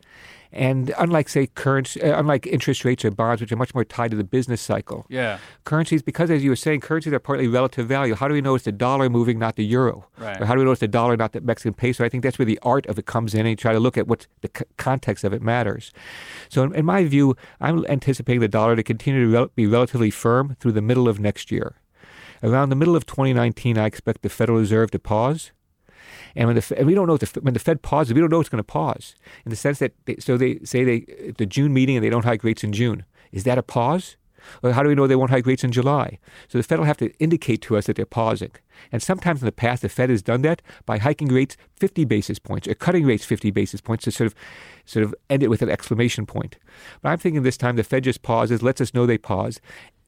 And 0.53 0.93
unlike, 0.99 1.29
say, 1.29 1.47
currency, 1.47 2.03
uh, 2.03 2.19
unlike 2.19 2.47
interest 2.47 2.85
rates 2.85 3.05
or 3.05 3.11
bonds, 3.11 3.41
which 3.41 3.53
are 3.53 3.57
much 3.57 3.75
more 3.75 3.85
tied 3.85 4.11
to 4.11 4.17
the 4.17 4.25
business 4.25 4.61
cycle, 4.61 5.07
yeah, 5.09 5.39
currencies, 5.65 6.03
because 6.03 6.31
as 6.31 6.43
you 6.43 6.51
were 6.51 6.57
saying, 6.57 6.81
currencies 6.81 7.13
are 7.13 7.21
partly 7.21 7.47
relative 7.47 7.87
value. 7.87 8.15
How 8.15 8.27
do 8.27 8.35
we 8.35 8.41
know 8.41 8.57
it's 8.57 8.65
the 8.65 8.73
dollar 8.73 9.09
moving, 9.09 9.39
not 9.39 9.57
the 9.57 9.65
euro? 9.65 10.07
Right. 10.19 10.41
Or 10.41 10.47
how 10.47 10.55
do 10.55 10.61
we 10.61 10.65
know 10.65 10.73
it's 10.73 10.81
the 10.81 10.89
dollar, 10.89 11.17
not 11.17 11.33
the 11.33 11.41
Mexican 11.41 11.75
peso? 11.75 12.05
I 12.05 12.09
think 12.09 12.25
that's 12.25 12.39
where 12.39 12.47
the 12.47 12.59
art 12.63 12.87
of 12.87 12.99
it 12.99 13.07
comes 13.07 13.35
in, 13.35 13.41
and 13.41 13.51
you 13.51 13.57
try 13.57 13.73
to 13.73 13.81
look 13.81 13.97
at 13.97 14.09
what 14.09 14.27
the 14.41 14.51
c- 14.57 14.65
context 14.77 15.23
of 15.23 15.33
it 15.33 15.43
matters. 15.43 15.93
So, 16.49 16.65
in, 16.65 16.75
in, 16.75 16.85
my 16.85 17.05
view, 17.05 17.37
I'm 17.61 17.87
anticipating 17.87 18.41
the 18.41 18.49
dollar 18.49 18.75
to 18.75 18.83
continue 18.83 19.27
to 19.27 19.33
rel- 19.33 19.51
be 19.55 19.67
relatively 19.67 20.11
firm 20.11 20.57
through 20.59 20.73
the 20.73 20.83
middle 20.83 21.09
of 21.09 21.21
next 21.21 21.53
year. 21.53 21.77
Around 22.43 22.71
the 22.71 22.77
middle 22.77 22.97
of 22.97 23.07
2019, 23.07 23.77
I 23.77 23.85
expect 23.85 24.23
the 24.23 24.31
Federal 24.31 24.59
Reserve 24.59 24.91
to 24.93 24.99
pause 24.99 25.53
and 26.35 26.47
when 26.47 26.57
the 26.57 26.75
and 26.77 26.87
we 26.87 26.95
don't 26.95 27.07
know 27.07 27.17
the, 27.17 27.41
when 27.41 27.55
the 27.55 27.61
Fed 27.61 27.83
pauses, 27.83 28.15
we 28.15 28.21
don't 28.21 28.31
know 28.31 28.41
it's 28.41 28.49
going 28.49 28.59
to 28.59 28.65
pause 28.65 29.15
in 29.45 29.51
the 29.51 29.57
sense 29.57 29.79
that 29.79 29.93
they, 30.07 30.17
so 30.17 30.37
they 30.37 30.59
say 30.65 30.85
they 30.85 31.33
the 31.37 31.47
June 31.47 31.73
meeting 31.73 31.97
and 31.97 32.05
they 32.05 32.11
don't 32.11 32.25
hike 32.25 32.45
rates 32.45 32.65
in 32.65 32.73
June. 32.73 33.05
Is 33.33 33.45
that 33.45 33.59
a 33.59 33.63
pause? 33.63 34.17
Or 34.63 34.73
how 34.73 34.83
do 34.83 34.89
we 34.89 34.95
know 34.95 35.07
they 35.07 35.17
won't 35.17 35.31
hike 35.31 35.47
rates 35.47 35.65
in 35.65 35.73
July? 35.73 36.19
So 36.49 36.59
the 36.59 36.65
Fed 36.65 36.79
will 36.79 36.87
have 36.87 36.97
to 36.99 37.13
indicate 37.19 37.61
to 37.63 37.77
us 37.77 37.87
that 37.87 37.97
they're 37.97 38.07
pausing. 38.07 38.53
And 38.91 39.03
sometimes 39.03 39.43
in 39.43 39.47
the 39.47 39.53
past, 39.53 39.83
the 39.83 39.89
Fed 39.89 40.11
has 40.11 40.23
done 40.23 40.43
that 40.43 40.63
by 40.87 40.99
hiking 40.99 41.29
rates 41.29 41.57
50 41.77 42.05
basis 42.05 42.39
points 42.39 42.67
or 42.67 42.75
cutting 42.75 43.05
rates 43.05 43.25
50 43.25 43.51
basis 43.51 43.81
points 43.81 44.05
to 44.05 44.11
sort 44.11 44.27
of, 44.27 44.35
sort 44.85 45.05
of 45.05 45.15
end 45.29 45.43
it 45.43 45.51
with 45.51 45.63
an 45.63 45.71
exclamation 45.71 46.27
point. 46.27 46.57
But 47.03 47.11
I'm 47.11 47.19
thinking 47.19 47.43
this 47.43 47.57
time 47.57 47.77
the 47.77 47.85
Fed 47.85 48.05
just 48.05 48.23
pauses, 48.23 48.63
lets 48.63 48.81
us 48.81 48.95
know 48.95 49.07
they 49.07 49.19
pause, 49.19 49.61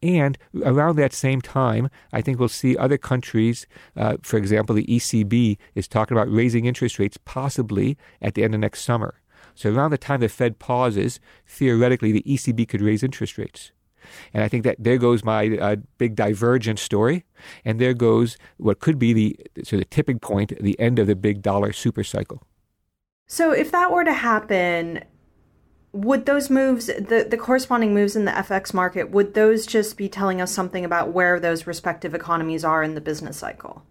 and 0.03 0.37
around 0.65 0.97
that 0.97 1.13
same 1.13 1.41
time, 1.41 1.89
I 2.13 2.23
think 2.23 2.39
we'll 2.39 2.49
see 2.49 2.77
other 2.77 2.99
countries, 2.99 3.67
uh, 3.97 4.17
for 4.23 4.37
example, 4.37 4.75
the 4.75 4.87
ECB 4.87 5.59
is 5.77 5.87
talking 5.87 6.17
about 6.17 6.31
raising 6.31 6.65
interest 6.65 6.99
rates 6.99 7.17
possibly 7.25 7.97
at 8.21 8.35
the 8.35 8.43
end 8.43 8.55
of 8.55 8.61
next 8.61 8.83
summer. 8.83 9.21
So 9.55 9.73
around 9.73 9.91
the 9.91 9.99
time 9.99 10.21
the 10.21 10.29
Fed 10.29 10.59
pauses, 10.59 11.21
theoretically, 11.47 12.11
the 12.11 12.23
ECB 12.23 12.69
could 12.69 12.81
raise 12.81 13.03
interest 13.03 13.39
rates. 13.39 13.71
And 14.35 14.43
I 14.43 14.49
think 14.49 14.65
that 14.65 14.77
there 14.81 14.99
goes 14.99 15.23
my 15.23 15.57
uh, 15.59 15.77
big 15.99 16.17
divergent 16.17 16.81
story, 16.81 17.25
and 17.65 17.81
there 17.81 17.95
goes 17.95 18.37
what 18.57 18.81
could 18.81 18.99
be 18.99 19.13
the 19.13 19.37
so 19.63 19.77
the 19.77 19.85
tipping 19.85 20.19
point, 20.19 20.61
the 20.61 20.79
end 20.81 20.99
of 20.99 21.07
the 21.07 21.15
big 21.15 21.41
dollar 21.41 21.73
super 21.73 22.03
cycle. 22.03 22.43
So 23.33 23.51
if 23.51 23.71
that 23.73 23.91
were 23.91 24.05
to 24.05 24.13
happen, 24.13 25.05
would 25.93 26.27
those 26.27 26.51
moves 26.51 26.89
the, 26.89 27.27
the 27.27 27.39
corresponding 27.39 27.93
moves 27.93 28.17
in 28.17 28.25
the 28.25 28.33
fx 28.33 28.73
market 28.73 29.11
would 29.11 29.35
those 29.35 29.67
just 29.67 29.99
be 29.99 30.09
telling 30.09 30.41
us 30.41 30.51
something 30.51 30.87
about 30.87 31.13
where 31.13 31.39
those 31.39 31.67
respective 31.67 32.15
economies 32.15 32.65
are 32.65 32.83
in 32.83 32.95
the 32.95 33.01
business 33.03 33.37
cycle 33.37 33.83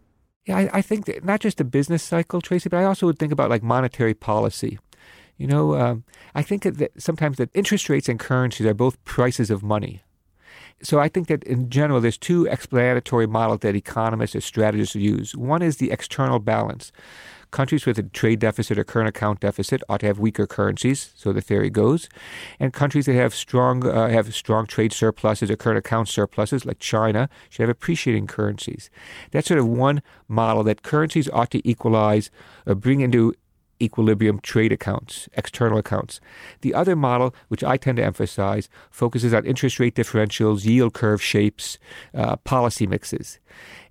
yeah 0.48 0.58
i, 0.58 0.70
I 0.74 0.82
think 0.82 1.06
that 1.06 1.24
not 1.24 1.42
just 1.42 1.60
the 1.60 1.64
business 1.64 2.02
cycle 2.02 2.42
tracy 2.42 2.70
but 2.70 2.80
i 2.80 2.86
also 2.86 3.06
would 3.06 3.20
think 3.20 3.32
about 3.32 3.52
like 3.52 3.62
monetary 3.62 4.16
policy 4.16 4.80
you 5.38 5.46
know 5.46 5.76
um, 5.76 6.06
i 6.34 6.42
think 6.42 6.64
that 6.64 6.92
sometimes 6.98 7.38
that 7.38 7.52
interest 7.54 7.88
rates 7.88 8.10
and 8.10 8.20
currencies 8.20 8.66
are 8.66 8.74
both 8.74 9.04
prices 9.06 9.52
of 9.52 9.62
money 9.62 10.02
so 10.84 11.00
I 11.00 11.10
think 11.10 11.28
that 11.28 11.44
in 11.44 11.70
general, 11.70 12.02
there's 12.02 12.18
two 12.18 12.46
explanatory 12.48 13.28
models 13.28 13.60
that 13.60 13.76
economists 13.76 14.36
or 14.36 14.42
strategists 14.42 14.96
use. 14.96 15.36
One 15.36 15.62
is 15.62 15.78
the 15.78 15.92
external 15.92 16.40
balance. 16.40 16.92
Countries 17.52 17.86
with 17.86 18.00
a 18.00 18.04
trade 18.04 18.40
deficit 18.40 18.80
or 18.80 18.86
current 18.86 19.10
account 19.10 19.42
deficit 19.42 19.84
ought 19.90 20.00
to 20.00 20.06
have 20.06 20.20
weaker 20.20 20.48
currencies, 20.48 21.12
so 21.16 21.34
the 21.34 21.42
theory 21.42 21.70
goes. 21.70 22.08
And 22.60 22.72
countries 22.72 23.08
that 23.08 23.16
have 23.16 23.36
strong 23.36 23.86
uh, 23.86 24.08
have 24.08 24.34
strong 24.34 24.66
trade 24.66 24.94
surpluses 24.94 25.52
or 25.52 25.58
current 25.58 25.78
account 25.78 26.08
surpluses, 26.08 26.66
like 26.66 26.80
China, 26.80 27.30
should 27.50 27.64
have 27.64 27.70
appreciating 27.70 28.28
currencies. 28.28 28.90
That's 29.32 29.50
sort 29.50 29.60
of 29.60 29.68
one 29.68 30.02
model 30.30 30.64
that 30.64 30.82
currencies 30.82 31.30
ought 31.30 31.52
to 31.52 31.68
equalize 31.68 32.32
or 32.66 32.74
bring 32.74 33.02
into 33.02 33.34
equilibrium 33.82 34.40
trade 34.40 34.72
accounts, 34.72 35.28
external 35.34 35.78
accounts. 35.78 36.20
The 36.62 36.74
other 36.74 36.96
model, 36.96 37.34
which 37.48 37.64
I 37.64 37.78
tend 37.78 37.98
to 37.98 38.04
emphasize, 38.04 38.70
focuses 38.90 39.34
on 39.34 39.46
interest 39.46 39.80
rate 39.80 39.96
differentials, 39.96 40.66
yield 40.66 40.94
curve 40.94 41.22
shapes, 41.22 41.78
uh, 42.14 42.36
policy 42.38 42.88
mixes. 42.88 43.40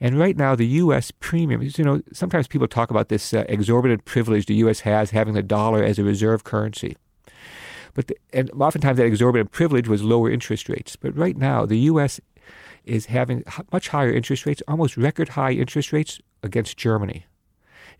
And 0.00 0.18
right 0.18 0.36
now, 0.36 0.54
the 0.54 0.66
U.S. 0.66 1.10
premium, 1.10 1.62
you 1.62 1.84
know, 1.84 2.02
sometimes 2.12 2.46
people 2.46 2.68
talk 2.68 2.90
about 2.90 3.08
this 3.08 3.34
uh, 3.34 3.44
exorbitant 3.48 4.04
privilege 4.04 4.46
the 4.46 4.54
U.S. 4.54 4.80
has 4.80 5.10
having 5.10 5.34
the 5.34 5.42
dollar 5.42 5.82
as 5.82 5.98
a 5.98 6.04
reserve 6.04 6.44
currency. 6.44 6.96
But 7.94 8.06
the, 8.06 8.16
and 8.32 8.50
oftentimes 8.52 8.98
that 8.98 9.06
exorbitant 9.06 9.50
privilege 9.50 9.88
was 9.88 10.02
lower 10.02 10.30
interest 10.30 10.68
rates. 10.68 10.96
But 10.96 11.16
right 11.16 11.36
now, 11.36 11.66
the 11.66 11.78
U.S. 11.80 12.20
is 12.84 13.06
having 13.06 13.44
much 13.72 13.88
higher 13.88 14.12
interest 14.12 14.46
rates, 14.46 14.62
almost 14.68 14.96
record 14.96 15.30
high 15.30 15.52
interest 15.52 15.92
rates 15.92 16.20
against 16.42 16.76
Germany. 16.76 17.26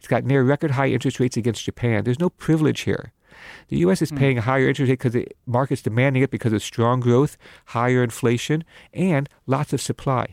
It's 0.00 0.08
got 0.08 0.24
near 0.24 0.42
record 0.42 0.70
high 0.70 0.88
interest 0.88 1.20
rates 1.20 1.36
against 1.36 1.62
Japan. 1.62 2.04
There's 2.04 2.18
no 2.18 2.30
privilege 2.30 2.80
here. 2.80 3.12
The 3.68 3.76
U.S. 3.80 4.00
is 4.00 4.08
hmm. 4.08 4.16
paying 4.16 4.38
a 4.38 4.40
higher 4.40 4.66
interest 4.66 4.88
rate 4.88 4.98
because 4.98 5.12
the 5.12 5.28
market's 5.44 5.82
demanding 5.82 6.22
it 6.22 6.30
because 6.30 6.54
of 6.54 6.62
strong 6.62 7.00
growth, 7.00 7.36
higher 7.66 8.02
inflation, 8.02 8.64
and 8.94 9.28
lots 9.46 9.74
of 9.74 9.80
supply. 9.82 10.28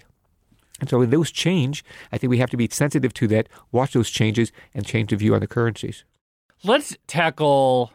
And 0.79 0.89
so 0.89 0.99
when 0.99 1.09
those 1.09 1.31
change, 1.31 1.83
I 2.13 2.17
think 2.17 2.29
we 2.29 2.37
have 2.37 2.49
to 2.51 2.57
be 2.57 2.69
sensitive 2.71 3.13
to 3.15 3.27
that, 3.27 3.49
watch 3.73 3.91
those 3.91 4.09
changes, 4.09 4.53
and 4.73 4.85
change 4.85 5.09
the 5.09 5.17
view 5.17 5.33
on 5.33 5.41
the 5.41 5.47
currencies. 5.47 6.05
Let's 6.63 6.95
tackle 7.05 7.91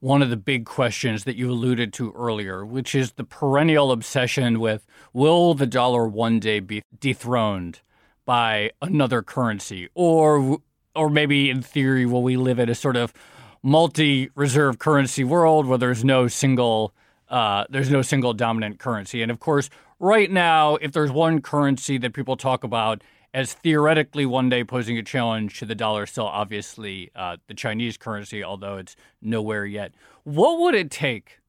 one 0.00 0.20
of 0.20 0.28
the 0.28 0.36
big 0.36 0.66
questions 0.66 1.24
that 1.24 1.36
you 1.36 1.50
alluded 1.50 1.94
to 1.94 2.12
earlier, 2.12 2.66
which 2.66 2.94
is 2.94 3.12
the 3.12 3.24
perennial 3.24 3.90
obsession 3.90 4.60
with 4.60 4.86
will 5.14 5.54
the 5.54 5.66
dollar 5.66 6.06
one 6.06 6.40
day 6.40 6.60
be 6.60 6.82
dethroned 7.00 7.80
by 8.26 8.72
another 8.82 9.22
currency? 9.22 9.88
Or 9.94 10.58
or 10.96 11.10
maybe 11.10 11.50
in 11.50 11.62
theory, 11.62 12.06
will 12.06 12.22
we 12.22 12.36
live 12.36 12.58
in 12.58 12.68
a 12.68 12.74
sort 12.74 12.96
of 12.96 13.12
multi-reserve 13.62 14.78
currency 14.78 15.24
world 15.24 15.66
where 15.66 15.78
there's 15.78 16.04
no 16.04 16.28
single 16.28 16.94
uh, 17.28 17.64
there's 17.68 17.90
no 17.90 18.02
single 18.02 18.32
dominant 18.32 18.78
currency? 18.78 19.22
And 19.22 19.30
of 19.30 19.40
course, 19.40 19.68
right 19.98 20.30
now, 20.30 20.76
if 20.76 20.92
there's 20.92 21.10
one 21.10 21.40
currency 21.40 21.98
that 21.98 22.12
people 22.12 22.36
talk 22.36 22.64
about 22.64 23.02
as 23.34 23.52
theoretically 23.52 24.24
one 24.24 24.48
day 24.48 24.64
posing 24.64 24.96
a 24.96 25.02
challenge 25.02 25.58
to 25.58 25.66
the 25.66 25.74
dollar, 25.74 26.06
still 26.06 26.26
obviously 26.26 27.10
uh, 27.14 27.36
the 27.48 27.54
Chinese 27.54 27.96
currency, 27.96 28.42
although 28.42 28.78
it's 28.78 28.96
nowhere 29.20 29.66
yet. 29.66 29.92
What 30.24 30.58
would 30.60 30.74
it 30.74 30.90
take 30.90 31.40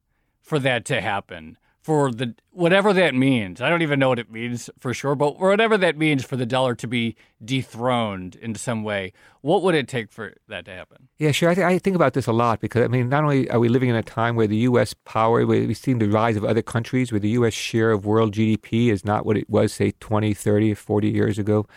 for 0.41 0.59
that 0.59 0.83
to 0.85 0.99
happen? 0.99 1.57
For 1.87 2.11
the 2.11 2.35
whatever 2.51 2.91
that 2.91 3.15
means. 3.15 3.61
I 3.61 3.69
don't 3.69 3.81
even 3.81 3.97
know 3.97 4.09
what 4.09 4.19
it 4.19 4.29
means 4.29 4.69
for 4.77 4.93
sure, 4.93 5.15
but 5.15 5.39
whatever 5.39 5.77
that 5.77 5.97
means 5.97 6.25
for 6.25 6.35
the 6.35 6.45
dollar 6.45 6.75
to 6.75 6.85
be 6.85 7.15
dethroned 7.41 8.35
in 8.35 8.55
some 8.55 8.83
way, 8.83 9.13
what 9.39 9.63
would 9.63 9.73
it 9.73 9.87
take 9.87 10.11
for 10.11 10.33
that 10.49 10.65
to 10.65 10.71
happen? 10.71 11.07
Yeah, 11.17 11.31
sure. 11.31 11.49
I, 11.49 11.55
th- 11.55 11.63
I 11.63 11.79
think 11.79 11.95
about 11.95 12.13
this 12.13 12.27
a 12.27 12.33
lot 12.33 12.59
because 12.59 12.83
I 12.83 12.89
mean, 12.89 13.07
not 13.07 13.23
only 13.23 13.49
are 13.51 13.59
we 13.61 13.69
living 13.69 13.87
in 13.87 13.95
a 13.95 14.03
time 14.03 14.35
where 14.35 14.47
the 14.47 14.57
U.S. 14.71 14.93
power, 15.05 15.45
where 15.45 15.65
we've 15.65 15.77
seen 15.77 15.99
the 15.99 16.09
rise 16.09 16.35
of 16.35 16.43
other 16.43 16.61
countries, 16.61 17.13
where 17.13 17.21
the 17.21 17.29
U.S. 17.39 17.53
share 17.53 17.93
of 17.93 18.05
world 18.05 18.33
GDP 18.33 18.91
is 18.91 19.05
not 19.05 19.25
what 19.25 19.37
it 19.37 19.49
was, 19.49 19.71
say, 19.71 19.93
20, 20.01 20.33
30, 20.33 20.73
40 20.73 21.07
years 21.09 21.39
ago. 21.39 21.67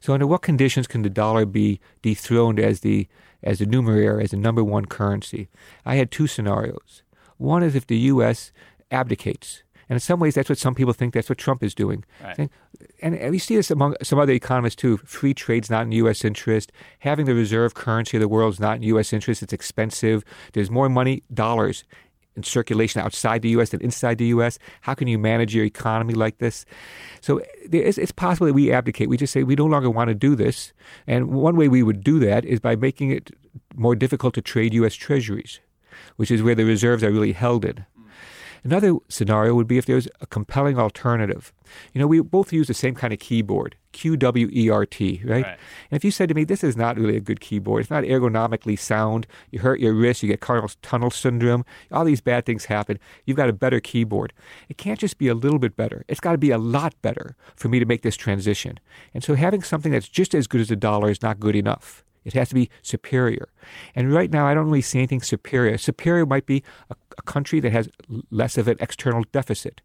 So, 0.00 0.14
under 0.14 0.26
what 0.26 0.42
conditions 0.42 0.88
can 0.88 1.02
the 1.02 1.10
dollar 1.10 1.46
be 1.46 1.78
dethroned 2.02 2.58
as 2.58 2.80
the 2.80 3.06
as 3.44 3.60
the 3.60 3.66
numeraire, 3.66 4.20
as 4.20 4.32
the 4.32 4.36
number 4.36 4.64
one 4.64 4.86
currency? 4.86 5.48
I 5.86 5.94
had 5.94 6.10
two 6.10 6.26
scenarios. 6.26 7.04
One 7.36 7.62
is 7.62 7.76
if 7.76 7.86
the 7.86 7.98
U.S 7.98 8.52
abdicates 8.90 9.62
And 9.88 9.96
in 9.96 10.00
some 10.00 10.20
ways, 10.20 10.34
that's 10.34 10.48
what 10.48 10.58
some 10.58 10.74
people 10.74 10.92
think 10.92 11.14
that's 11.14 11.28
what 11.28 11.38
Trump 11.38 11.62
is 11.62 11.74
doing. 11.74 12.04
Right. 12.22 12.50
And 13.02 13.30
we 13.30 13.38
see 13.38 13.56
this 13.56 13.70
among 13.70 13.96
some 14.02 14.18
other 14.18 14.32
economists 14.32 14.76
too. 14.76 14.96
Free 14.98 15.34
trade's 15.34 15.70
not 15.70 15.82
in 15.82 15.92
U.S. 15.92 16.24
interest. 16.24 16.72
Having 17.00 17.26
the 17.26 17.34
reserve 17.34 17.74
currency 17.74 18.16
of 18.16 18.20
the 18.20 18.28
world 18.28 18.54
is 18.54 18.60
not 18.60 18.76
in 18.76 18.82
U.S. 18.84 19.12
interest. 19.12 19.42
It's 19.42 19.52
expensive. 19.52 20.24
There's 20.52 20.70
more 20.70 20.88
money, 20.88 21.22
dollars, 21.32 21.84
in 22.36 22.42
circulation 22.42 23.00
outside 23.00 23.42
the 23.42 23.50
U.S. 23.50 23.70
than 23.70 23.80
inside 23.80 24.18
the 24.18 24.26
U.S. 24.26 24.58
How 24.80 24.94
can 24.94 25.06
you 25.06 25.18
manage 25.18 25.54
your 25.54 25.64
economy 25.64 26.14
like 26.14 26.38
this? 26.38 26.64
So 27.20 27.40
it's, 27.70 27.98
it's 27.98 28.12
possible 28.12 28.46
that 28.46 28.54
we 28.54 28.72
abdicate. 28.72 29.08
We 29.08 29.16
just 29.16 29.32
say 29.32 29.42
we 29.42 29.54
no 29.54 29.66
longer 29.66 29.90
want 29.90 30.08
to 30.08 30.14
do 30.14 30.34
this. 30.34 30.72
And 31.06 31.30
one 31.30 31.56
way 31.56 31.68
we 31.68 31.82
would 31.82 32.02
do 32.02 32.18
that 32.20 32.44
is 32.44 32.58
by 32.58 32.74
making 32.74 33.10
it 33.10 33.30
more 33.74 33.94
difficult 33.94 34.34
to 34.34 34.42
trade 34.42 34.74
U.S. 34.74 34.94
treasuries, 34.94 35.60
which 36.16 36.30
is 36.30 36.42
where 36.42 36.54
the 36.54 36.64
reserves 36.64 37.04
are 37.04 37.12
really 37.12 37.32
held 37.32 37.64
in. 37.64 37.84
Another 38.64 38.96
scenario 39.08 39.54
would 39.54 39.68
be 39.68 39.76
if 39.76 39.84
there's 39.84 40.08
a 40.22 40.26
compelling 40.26 40.78
alternative. 40.78 41.52
You 41.92 42.00
know, 42.00 42.06
we 42.06 42.20
both 42.20 42.50
use 42.50 42.66
the 42.66 42.74
same 42.74 42.94
kind 42.94 43.12
of 43.12 43.18
keyboard, 43.18 43.76
Q 43.92 44.16
W 44.16 44.48
E 44.50 44.70
R 44.70 44.86
T, 44.86 45.20
right? 45.22 45.44
right? 45.44 45.58
And 45.90 45.96
if 45.96 46.02
you 46.02 46.10
said 46.10 46.30
to 46.30 46.34
me, 46.34 46.44
this 46.44 46.64
is 46.64 46.74
not 46.74 46.96
really 46.96 47.16
a 47.16 47.20
good 47.20 47.40
keyboard, 47.40 47.82
it's 47.82 47.90
not 47.90 48.04
ergonomically 48.04 48.78
sound, 48.78 49.26
you 49.50 49.58
hurt 49.58 49.80
your 49.80 49.92
wrist, 49.92 50.22
you 50.22 50.30
get 50.30 50.40
carpal 50.40 50.74
tunnel 50.80 51.10
syndrome, 51.10 51.64
all 51.92 52.04
these 52.04 52.22
bad 52.22 52.46
things 52.46 52.64
happen, 52.64 52.98
you've 53.26 53.36
got 53.36 53.50
a 53.50 53.52
better 53.52 53.80
keyboard. 53.80 54.32
It 54.70 54.78
can't 54.78 54.98
just 54.98 55.18
be 55.18 55.28
a 55.28 55.34
little 55.34 55.58
bit 55.58 55.76
better, 55.76 56.04
it's 56.08 56.20
got 56.20 56.32
to 56.32 56.38
be 56.38 56.50
a 56.50 56.58
lot 56.58 56.94
better 57.02 57.36
for 57.56 57.68
me 57.68 57.78
to 57.78 57.86
make 57.86 58.00
this 58.00 58.16
transition. 58.16 58.80
And 59.12 59.22
so 59.22 59.34
having 59.34 59.62
something 59.62 59.92
that's 59.92 60.08
just 60.08 60.34
as 60.34 60.46
good 60.46 60.62
as 60.62 60.70
a 60.70 60.76
dollar 60.76 61.10
is 61.10 61.22
not 61.22 61.38
good 61.38 61.54
enough. 61.54 62.02
It 62.24 62.32
has 62.32 62.48
to 62.48 62.54
be 62.54 62.70
superior. 62.80 63.48
And 63.94 64.12
right 64.12 64.30
now, 64.30 64.46
I 64.46 64.54
don't 64.54 64.64
really 64.64 64.80
see 64.80 64.98
anything 64.98 65.20
superior. 65.20 65.76
Superior 65.76 66.24
might 66.24 66.46
be 66.46 66.62
a, 66.88 66.96
a 67.18 67.22
country 67.22 67.60
that 67.60 67.72
has 67.72 67.88
less 68.30 68.58
of 68.58 68.68
an 68.68 68.76
external 68.80 69.24
deficit, 69.32 69.80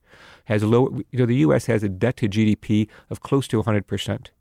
has 0.46 0.64
low. 0.64 1.02
You 1.12 1.20
know, 1.20 1.26
the 1.26 1.36
U.S. 1.38 1.66
has 1.68 1.84
a 1.84 1.90
debt 1.90 2.18
to 2.18 2.30
GDP 2.30 2.88
of 3.10 3.22
close 3.22 3.48
to 3.50 3.58
100 3.58 3.88
percent. 3.88 4.32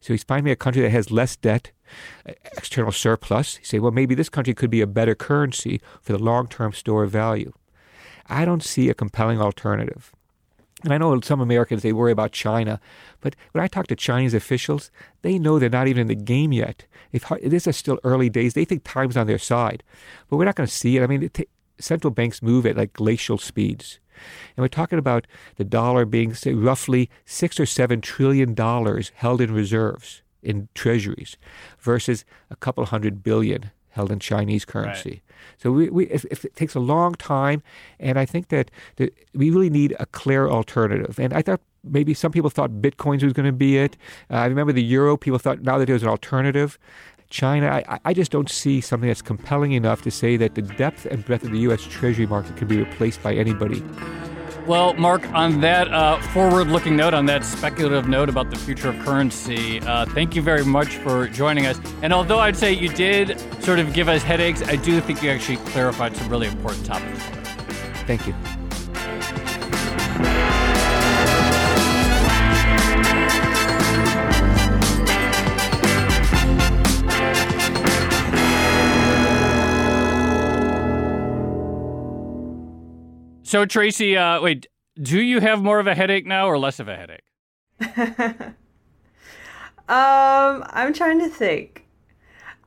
So 0.00 0.12
he's 0.12 0.24
finding 0.24 0.52
a 0.52 0.56
country 0.56 0.82
that 0.82 0.90
has 0.90 1.10
less 1.10 1.36
debt, 1.36 1.72
external 2.56 2.92
surplus. 2.92 3.58
You 3.58 3.64
say, 3.64 3.78
well, 3.78 3.92
maybe 3.92 4.14
this 4.14 4.28
country 4.28 4.54
could 4.54 4.70
be 4.70 4.80
a 4.80 4.86
better 4.86 5.14
currency 5.14 5.80
for 6.00 6.12
the 6.12 6.22
long-term 6.22 6.72
store 6.72 7.04
of 7.04 7.10
value. 7.10 7.52
I 8.26 8.44
don't 8.44 8.62
see 8.62 8.88
a 8.88 8.94
compelling 8.94 9.40
alternative. 9.40 10.12
And 10.82 10.92
I 10.92 10.98
know 10.98 11.18
some 11.20 11.40
Americans, 11.40 11.82
they 11.82 11.94
worry 11.94 12.12
about 12.12 12.32
China. 12.32 12.78
But 13.20 13.36
when 13.52 13.64
I 13.64 13.68
talk 13.68 13.86
to 13.86 13.96
Chinese 13.96 14.34
officials, 14.34 14.90
they 15.22 15.38
know 15.38 15.58
they're 15.58 15.70
not 15.70 15.88
even 15.88 16.02
in 16.02 16.08
the 16.08 16.14
game 16.14 16.52
yet. 16.52 16.84
If, 17.10 17.30
this 17.42 17.66
is 17.66 17.76
still 17.76 17.98
early 18.04 18.28
days. 18.28 18.52
They 18.52 18.66
think 18.66 18.82
time's 18.84 19.16
on 19.16 19.26
their 19.26 19.38
side. 19.38 19.82
But 20.28 20.36
we're 20.36 20.44
not 20.44 20.56
going 20.56 20.66
to 20.66 20.72
see 20.72 20.96
it. 20.98 21.02
I 21.02 21.06
mean, 21.06 21.22
it 21.22 21.48
central 21.78 22.10
banks 22.10 22.42
move 22.42 22.66
at 22.66 22.76
like 22.76 22.92
glacial 22.92 23.38
speeds. 23.38 23.98
And 24.56 24.62
we're 24.62 24.68
talking 24.68 24.98
about 24.98 25.26
the 25.56 25.64
dollar 25.64 26.04
being, 26.04 26.34
say, 26.34 26.54
roughly 26.54 27.10
six 27.24 27.58
or 27.58 27.66
seven 27.66 28.00
trillion 28.00 28.54
dollars 28.54 29.10
held 29.16 29.40
in 29.40 29.52
reserves 29.52 30.22
in 30.42 30.68
treasuries 30.74 31.36
versus 31.80 32.24
a 32.50 32.56
couple 32.56 32.84
hundred 32.84 33.22
billion 33.22 33.70
held 33.90 34.10
in 34.10 34.18
Chinese 34.18 34.64
currency. 34.64 35.10
Right. 35.10 35.20
So 35.56 35.72
we, 35.72 35.88
we 35.88 36.06
if, 36.06 36.24
if, 36.26 36.44
it 36.44 36.54
takes 36.56 36.74
a 36.74 36.80
long 36.80 37.14
time, 37.14 37.62
and 37.98 38.18
I 38.18 38.24
think 38.24 38.48
that, 38.48 38.70
that 38.96 39.14
we 39.34 39.50
really 39.50 39.70
need 39.70 39.94
a 39.98 40.06
clear 40.06 40.48
alternative. 40.48 41.18
And 41.18 41.32
I 41.32 41.42
thought 41.42 41.60
maybe 41.84 42.14
some 42.14 42.32
people 42.32 42.50
thought 42.50 42.70
Bitcoins 42.70 43.22
was 43.22 43.32
going 43.32 43.46
to 43.46 43.52
be 43.52 43.78
it. 43.78 43.96
Uh, 44.30 44.34
I 44.34 44.46
remember 44.46 44.72
the 44.72 44.82
euro. 44.82 45.16
People 45.16 45.38
thought 45.38 45.62
now 45.62 45.78
that 45.78 45.88
it 45.88 45.92
was 45.92 46.02
an 46.02 46.08
alternative. 46.08 46.78
China, 47.34 47.82
I, 47.88 47.98
I 48.04 48.14
just 48.14 48.30
don't 48.30 48.48
see 48.48 48.80
something 48.80 49.08
that's 49.08 49.20
compelling 49.20 49.72
enough 49.72 50.02
to 50.02 50.10
say 50.12 50.36
that 50.36 50.54
the 50.54 50.62
depth 50.62 51.04
and 51.04 51.24
breadth 51.24 51.42
of 51.42 51.50
the 51.50 51.58
U.S. 51.60 51.82
Treasury 51.82 52.28
market 52.28 52.56
can 52.56 52.68
be 52.68 52.78
replaced 52.78 53.24
by 53.24 53.34
anybody. 53.34 53.82
Well, 54.68 54.94
Marc, 54.94 55.28
on 55.32 55.60
that 55.60 55.92
uh, 55.92 56.20
forward 56.28 56.68
looking 56.68 56.94
note, 56.94 57.12
on 57.12 57.26
that 57.26 57.44
speculative 57.44 58.08
note 58.08 58.28
about 58.28 58.50
the 58.50 58.56
future 58.56 58.90
of 58.90 58.98
currency, 59.00 59.80
uh, 59.80 60.06
thank 60.06 60.36
you 60.36 60.42
very 60.42 60.64
much 60.64 60.98
for 60.98 61.26
joining 61.26 61.66
us. 61.66 61.80
And 62.02 62.12
although 62.12 62.38
I'd 62.38 62.56
say 62.56 62.72
you 62.72 62.88
did 62.88 63.40
sort 63.64 63.80
of 63.80 63.92
give 63.92 64.08
us 64.08 64.22
headaches, 64.22 64.62
I 64.62 64.76
do 64.76 65.00
think 65.00 65.20
you 65.20 65.30
actually 65.30 65.56
clarified 65.72 66.16
some 66.16 66.28
really 66.28 66.46
important 66.46 66.86
topics. 66.86 67.18
Thank 68.06 68.28
you. 68.28 68.34
So 83.44 83.66
Tracy, 83.66 84.16
uh, 84.16 84.40
wait, 84.40 84.66
do 85.00 85.20
you 85.20 85.38
have 85.40 85.62
more 85.62 85.78
of 85.78 85.86
a 85.86 85.94
headache 85.94 86.26
now 86.26 86.48
or 86.48 86.58
less 86.58 86.80
of 86.80 86.88
a 86.88 86.96
headache? 86.96 87.20
um, 89.86 90.64
I'm 90.70 90.94
trying 90.94 91.18
to 91.20 91.28
think. 91.28 91.86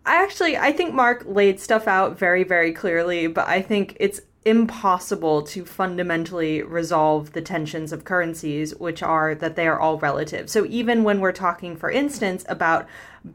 I 0.05 0.23
actually 0.23 0.55
I 0.55 0.71
think 0.71 0.93
Marc 0.93 1.23
laid 1.25 1.59
stuff 1.59 1.87
out 1.87 2.17
very 2.17 2.43
very 2.43 2.71
clearly, 2.71 3.27
but 3.27 3.47
I 3.47 3.61
think 3.61 3.97
it's 3.99 4.21
impossible 4.45 5.41
to 5.41 5.65
fundamentally 5.65 6.61
resolve 6.61 7.33
the 7.33 7.41
tensions 7.41 7.91
of 7.91 8.05
currencies, 8.05 8.73
which 8.75 9.03
are 9.03 9.35
that 9.35 9.57
they 9.57 9.67
are 9.67 9.79
all 9.79 9.97
relative. 9.97 10.49
So 10.49 10.65
even 10.67 11.03
when 11.03 11.19
we're 11.19 11.33
talking, 11.33 11.75
for 11.75 11.91
instance, 11.91 12.45
about 12.47 12.87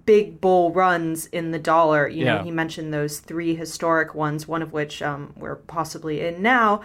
big 0.06 0.40
bull 0.40 0.72
runs 0.72 1.26
in 1.26 1.50
the 1.50 1.58
dollar, 1.58 2.08
you 2.08 2.24
yeah. 2.24 2.38
know, 2.38 2.44
he 2.44 2.50
mentioned 2.50 2.94
those 2.94 3.18
three 3.18 3.54
historic 3.54 4.14
ones, 4.14 4.48
one 4.48 4.62
of 4.62 4.72
which 4.72 5.02
um, 5.02 5.34
we're 5.36 5.56
possibly 5.56 6.22
in 6.22 6.40
now 6.40 6.80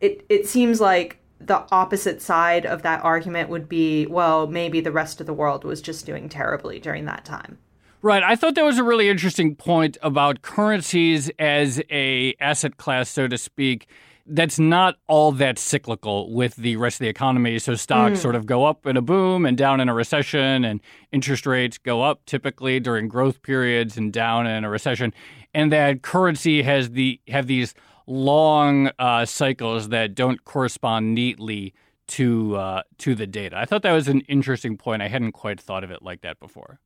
it 0.00 0.24
it 0.28 0.46
seems 0.46 0.80
like 0.80 1.18
the 1.40 1.64
opposite 1.72 2.20
side 2.20 2.66
of 2.66 2.82
that 2.82 3.02
argument 3.02 3.48
would 3.48 3.68
be 3.68 4.06
well 4.06 4.46
maybe 4.46 4.80
the 4.80 4.92
rest 4.92 5.20
of 5.20 5.26
the 5.26 5.32
world 5.32 5.64
was 5.64 5.80
just 5.80 6.06
doing 6.06 6.28
terribly 6.28 6.78
during 6.78 7.04
that 7.06 7.24
time 7.24 7.58
right 8.02 8.22
i 8.22 8.36
thought 8.36 8.54
that 8.54 8.64
was 8.64 8.78
a 8.78 8.84
really 8.84 9.08
interesting 9.08 9.54
point 9.54 9.96
about 10.02 10.42
currencies 10.42 11.30
as 11.38 11.82
a 11.90 12.34
asset 12.40 12.76
class 12.76 13.08
so 13.08 13.26
to 13.26 13.38
speak 13.38 13.86
that's 14.30 14.58
not 14.58 14.96
all 15.08 15.32
that 15.32 15.58
cyclical 15.58 16.32
with 16.32 16.54
the 16.56 16.76
rest 16.76 16.96
of 16.96 17.00
the 17.00 17.08
economy. 17.08 17.58
So 17.58 17.74
stocks 17.74 18.18
mm. 18.18 18.22
sort 18.22 18.36
of 18.36 18.46
go 18.46 18.64
up 18.64 18.86
in 18.86 18.96
a 18.96 19.02
boom 19.02 19.44
and 19.44 19.58
down 19.58 19.80
in 19.80 19.88
a 19.88 19.94
recession, 19.94 20.64
and 20.64 20.80
interest 21.10 21.46
rates 21.46 21.78
go 21.78 22.02
up 22.02 22.24
typically 22.26 22.78
during 22.80 23.08
growth 23.08 23.42
periods 23.42 23.96
and 23.96 24.12
down 24.12 24.46
in 24.46 24.64
a 24.64 24.70
recession. 24.70 25.12
And 25.52 25.72
that 25.72 26.02
currency 26.02 26.62
has 26.62 26.90
the 26.90 27.20
have 27.28 27.48
these 27.48 27.74
long 28.10 28.90
uh, 28.98 29.24
cycles 29.24 29.88
that 29.90 30.14
don't 30.14 30.44
correspond 30.44 31.14
neatly 31.14 31.72
to 32.08 32.56
uh, 32.56 32.82
to 32.98 33.14
the 33.14 33.26
data. 33.26 33.56
I 33.56 33.64
thought 33.64 33.82
that 33.82 33.92
was 33.92 34.08
an 34.08 34.20
interesting 34.22 34.76
point. 34.76 35.00
I 35.00 35.08
hadn't 35.08 35.32
quite 35.32 35.60
thought 35.60 35.84
of 35.84 35.90
it 35.92 36.02
like 36.02 36.22
that 36.22 36.40
before. 36.40 36.80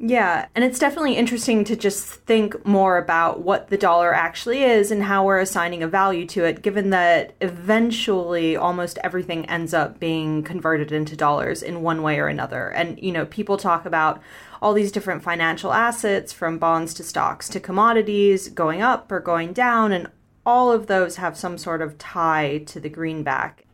Yeah, 0.00 0.46
and 0.54 0.64
it's 0.64 0.78
definitely 0.78 1.16
interesting 1.16 1.64
to 1.64 1.74
just 1.74 2.06
think 2.06 2.64
more 2.64 2.98
about 2.98 3.40
what 3.40 3.66
the 3.66 3.76
dollar 3.76 4.14
actually 4.14 4.62
is 4.62 4.92
and 4.92 5.02
how 5.02 5.24
we're 5.24 5.40
assigning 5.40 5.82
a 5.82 5.88
value 5.88 6.24
to 6.26 6.44
it, 6.44 6.62
given 6.62 6.90
that 6.90 7.34
eventually 7.40 8.56
almost 8.56 8.98
everything 9.02 9.44
ends 9.46 9.74
up 9.74 9.98
being 9.98 10.44
converted 10.44 10.92
into 10.92 11.16
dollars 11.16 11.64
in 11.64 11.82
one 11.82 12.02
way 12.02 12.20
or 12.20 12.28
another. 12.28 12.68
And, 12.68 12.96
you 13.02 13.10
know, 13.10 13.26
people 13.26 13.56
talk 13.56 13.86
about 13.86 14.22
all 14.62 14.72
these 14.72 14.92
different 14.92 15.24
financial 15.24 15.72
assets 15.72 16.32
from 16.32 16.58
bonds 16.58 16.94
to 16.94 17.02
stocks 17.02 17.48
to 17.48 17.58
commodities 17.58 18.48
going 18.50 18.80
up 18.80 19.10
or 19.10 19.18
going 19.18 19.52
down, 19.52 19.90
and 19.90 20.08
all 20.48 20.72
of 20.72 20.86
those 20.86 21.16
have 21.16 21.36
some 21.36 21.58
sort 21.58 21.82
of 21.82 21.98
tie 21.98 22.56
to 22.64 22.80
the 22.80 22.88
greenback. 22.88 23.66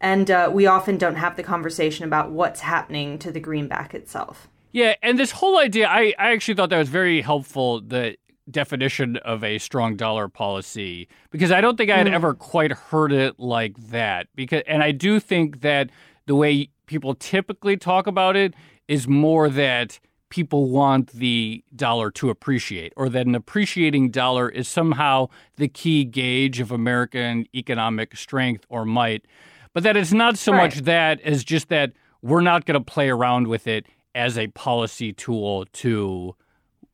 And 0.00 0.30
uh, 0.30 0.48
we 0.52 0.64
often 0.64 0.96
don't 0.96 1.16
have 1.16 1.34
the 1.34 1.42
conversation 1.42 2.04
about 2.04 2.30
what's 2.30 2.60
happening 2.60 3.18
to 3.18 3.32
the 3.32 3.40
greenback 3.40 3.94
itself. 3.94 4.46
Yeah, 4.70 4.94
and 5.02 5.18
this 5.18 5.32
whole 5.32 5.58
idea, 5.58 5.88
I, 5.88 6.14
I 6.16 6.30
actually 6.30 6.54
thought 6.54 6.70
that 6.70 6.78
was 6.78 6.88
very 6.88 7.20
helpful, 7.20 7.80
the 7.80 8.16
definition 8.48 9.16
of 9.16 9.42
a 9.42 9.58
strong 9.58 9.96
dollar 9.96 10.28
policy, 10.28 11.08
because 11.32 11.50
I 11.50 11.60
don't 11.60 11.76
think 11.76 11.90
I 11.90 11.96
had 11.96 12.06
mm. 12.06 12.12
ever 12.12 12.32
quite 12.32 12.70
heard 12.70 13.10
it 13.10 13.40
like 13.40 13.76
that. 13.88 14.28
Because, 14.36 14.62
and 14.68 14.84
I 14.84 14.92
do 14.92 15.18
think 15.18 15.62
that 15.62 15.90
the 16.26 16.36
way 16.36 16.70
people 16.86 17.16
typically 17.16 17.76
talk 17.76 18.06
about 18.06 18.36
it 18.36 18.54
is 18.86 19.08
more 19.08 19.48
that 19.48 19.98
people 20.30 20.68
want 20.68 21.10
the 21.12 21.64
dollar 21.74 22.10
to 22.12 22.30
appreciate, 22.30 22.92
or 22.96 23.08
that 23.08 23.26
an 23.26 23.34
appreciating 23.34 24.10
dollar 24.10 24.48
is 24.48 24.68
somehow 24.68 25.28
the 25.56 25.68
key 25.68 26.04
gauge 26.04 26.60
of 26.60 26.70
American 26.70 27.46
economic 27.54 28.16
strength 28.16 28.64
or 28.68 28.84
might, 28.84 29.24
but 29.72 29.82
that 29.82 29.96
it's 29.96 30.12
not 30.12 30.36
so 30.36 30.52
right. 30.52 30.64
much 30.64 30.84
that 30.84 31.20
as 31.22 31.44
just 31.44 31.68
that 31.68 31.92
we're 32.22 32.40
not 32.40 32.66
going 32.66 32.78
to 32.78 32.84
play 32.84 33.08
around 33.08 33.46
with 33.46 33.66
it 33.66 33.86
as 34.14 34.36
a 34.36 34.48
policy 34.48 35.12
tool 35.12 35.64
to 35.72 36.34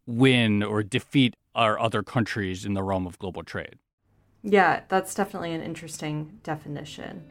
win 0.07 0.63
or 0.63 0.83
defeat 0.83 1.37
our 1.55 1.79
other 1.79 2.03
countries 2.03 2.65
in 2.65 2.75
the 2.75 2.83
realm 2.83 3.07
of 3.07 3.19
global 3.19 3.43
trade. 3.43 3.77
Yeah, 4.43 4.83
that's 4.89 5.15
definitely 5.15 5.53
an 5.53 5.63
interesting 5.63 6.41
definition. 6.43 7.25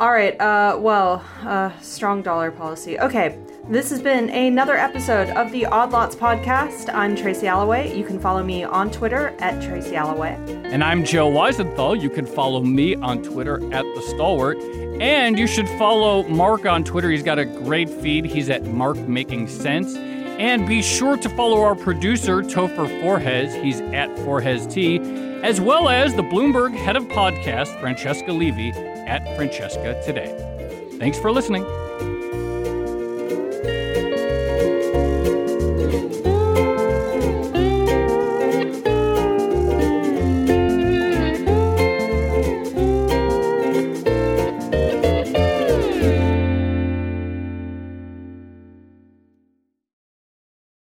All 0.00 0.10
right. 0.10 0.38
Uh, 0.40 0.76
well, 0.80 1.24
uh, 1.42 1.70
strong 1.80 2.20
dollar 2.22 2.50
policy. 2.50 2.98
Okay. 2.98 3.38
This 3.68 3.88
has 3.90 4.02
been 4.02 4.28
another 4.28 4.74
episode 4.74 5.30
of 5.30 5.50
the 5.52 5.64
Odd 5.66 5.92
Lots 5.92 6.16
podcast. 6.16 6.92
I'm 6.92 7.16
Tracy 7.16 7.46
Alloway. 7.46 7.96
You 7.96 8.04
can 8.04 8.18
follow 8.18 8.42
me 8.42 8.64
on 8.64 8.90
Twitter 8.90 9.34
at 9.38 9.62
Tracy 9.62 9.96
Alloway. 9.96 10.34
And 10.64 10.82
I'm 10.84 11.04
Joe 11.04 11.30
Weisenthal. 11.30 12.02
You 12.02 12.10
can 12.10 12.26
follow 12.26 12.60
me 12.60 12.96
on 12.96 13.22
Twitter 13.22 13.56
at 13.72 13.84
The 13.94 14.02
Stalwart. 14.02 14.58
And 15.00 15.38
you 15.38 15.46
should 15.46 15.68
follow 15.70 16.24
Marc 16.24 16.66
on 16.66 16.84
Twitter. 16.84 17.08
He's 17.08 17.22
got 17.22 17.38
a 17.38 17.44
great 17.46 17.88
feed. 17.88 18.26
He's 18.26 18.50
at 18.50 18.64
Marc 18.64 18.98
Making 18.98 19.46
Sense. 19.48 19.94
And 19.96 20.66
be 20.66 20.82
sure 20.82 21.16
to 21.16 21.28
follow 21.30 21.62
our 21.62 21.76
producer, 21.76 22.42
Topher 22.42 22.88
Forhecz. 23.00 23.62
He's 23.62 23.80
at 23.80 24.14
Forhes 24.18 24.66
T, 24.66 24.98
as 25.44 25.60
well 25.60 25.90
as 25.90 26.14
the 26.14 26.22
Bloomberg 26.22 26.74
head 26.74 26.96
of 26.96 27.04
podcast, 27.04 27.78
Francesca 27.78 28.32
Levy, 28.32 28.70
at 28.70 29.36
Francesca 29.36 30.02
Today. 30.02 30.88
Thanks 30.98 31.18
for 31.18 31.30
listening. 31.30 31.64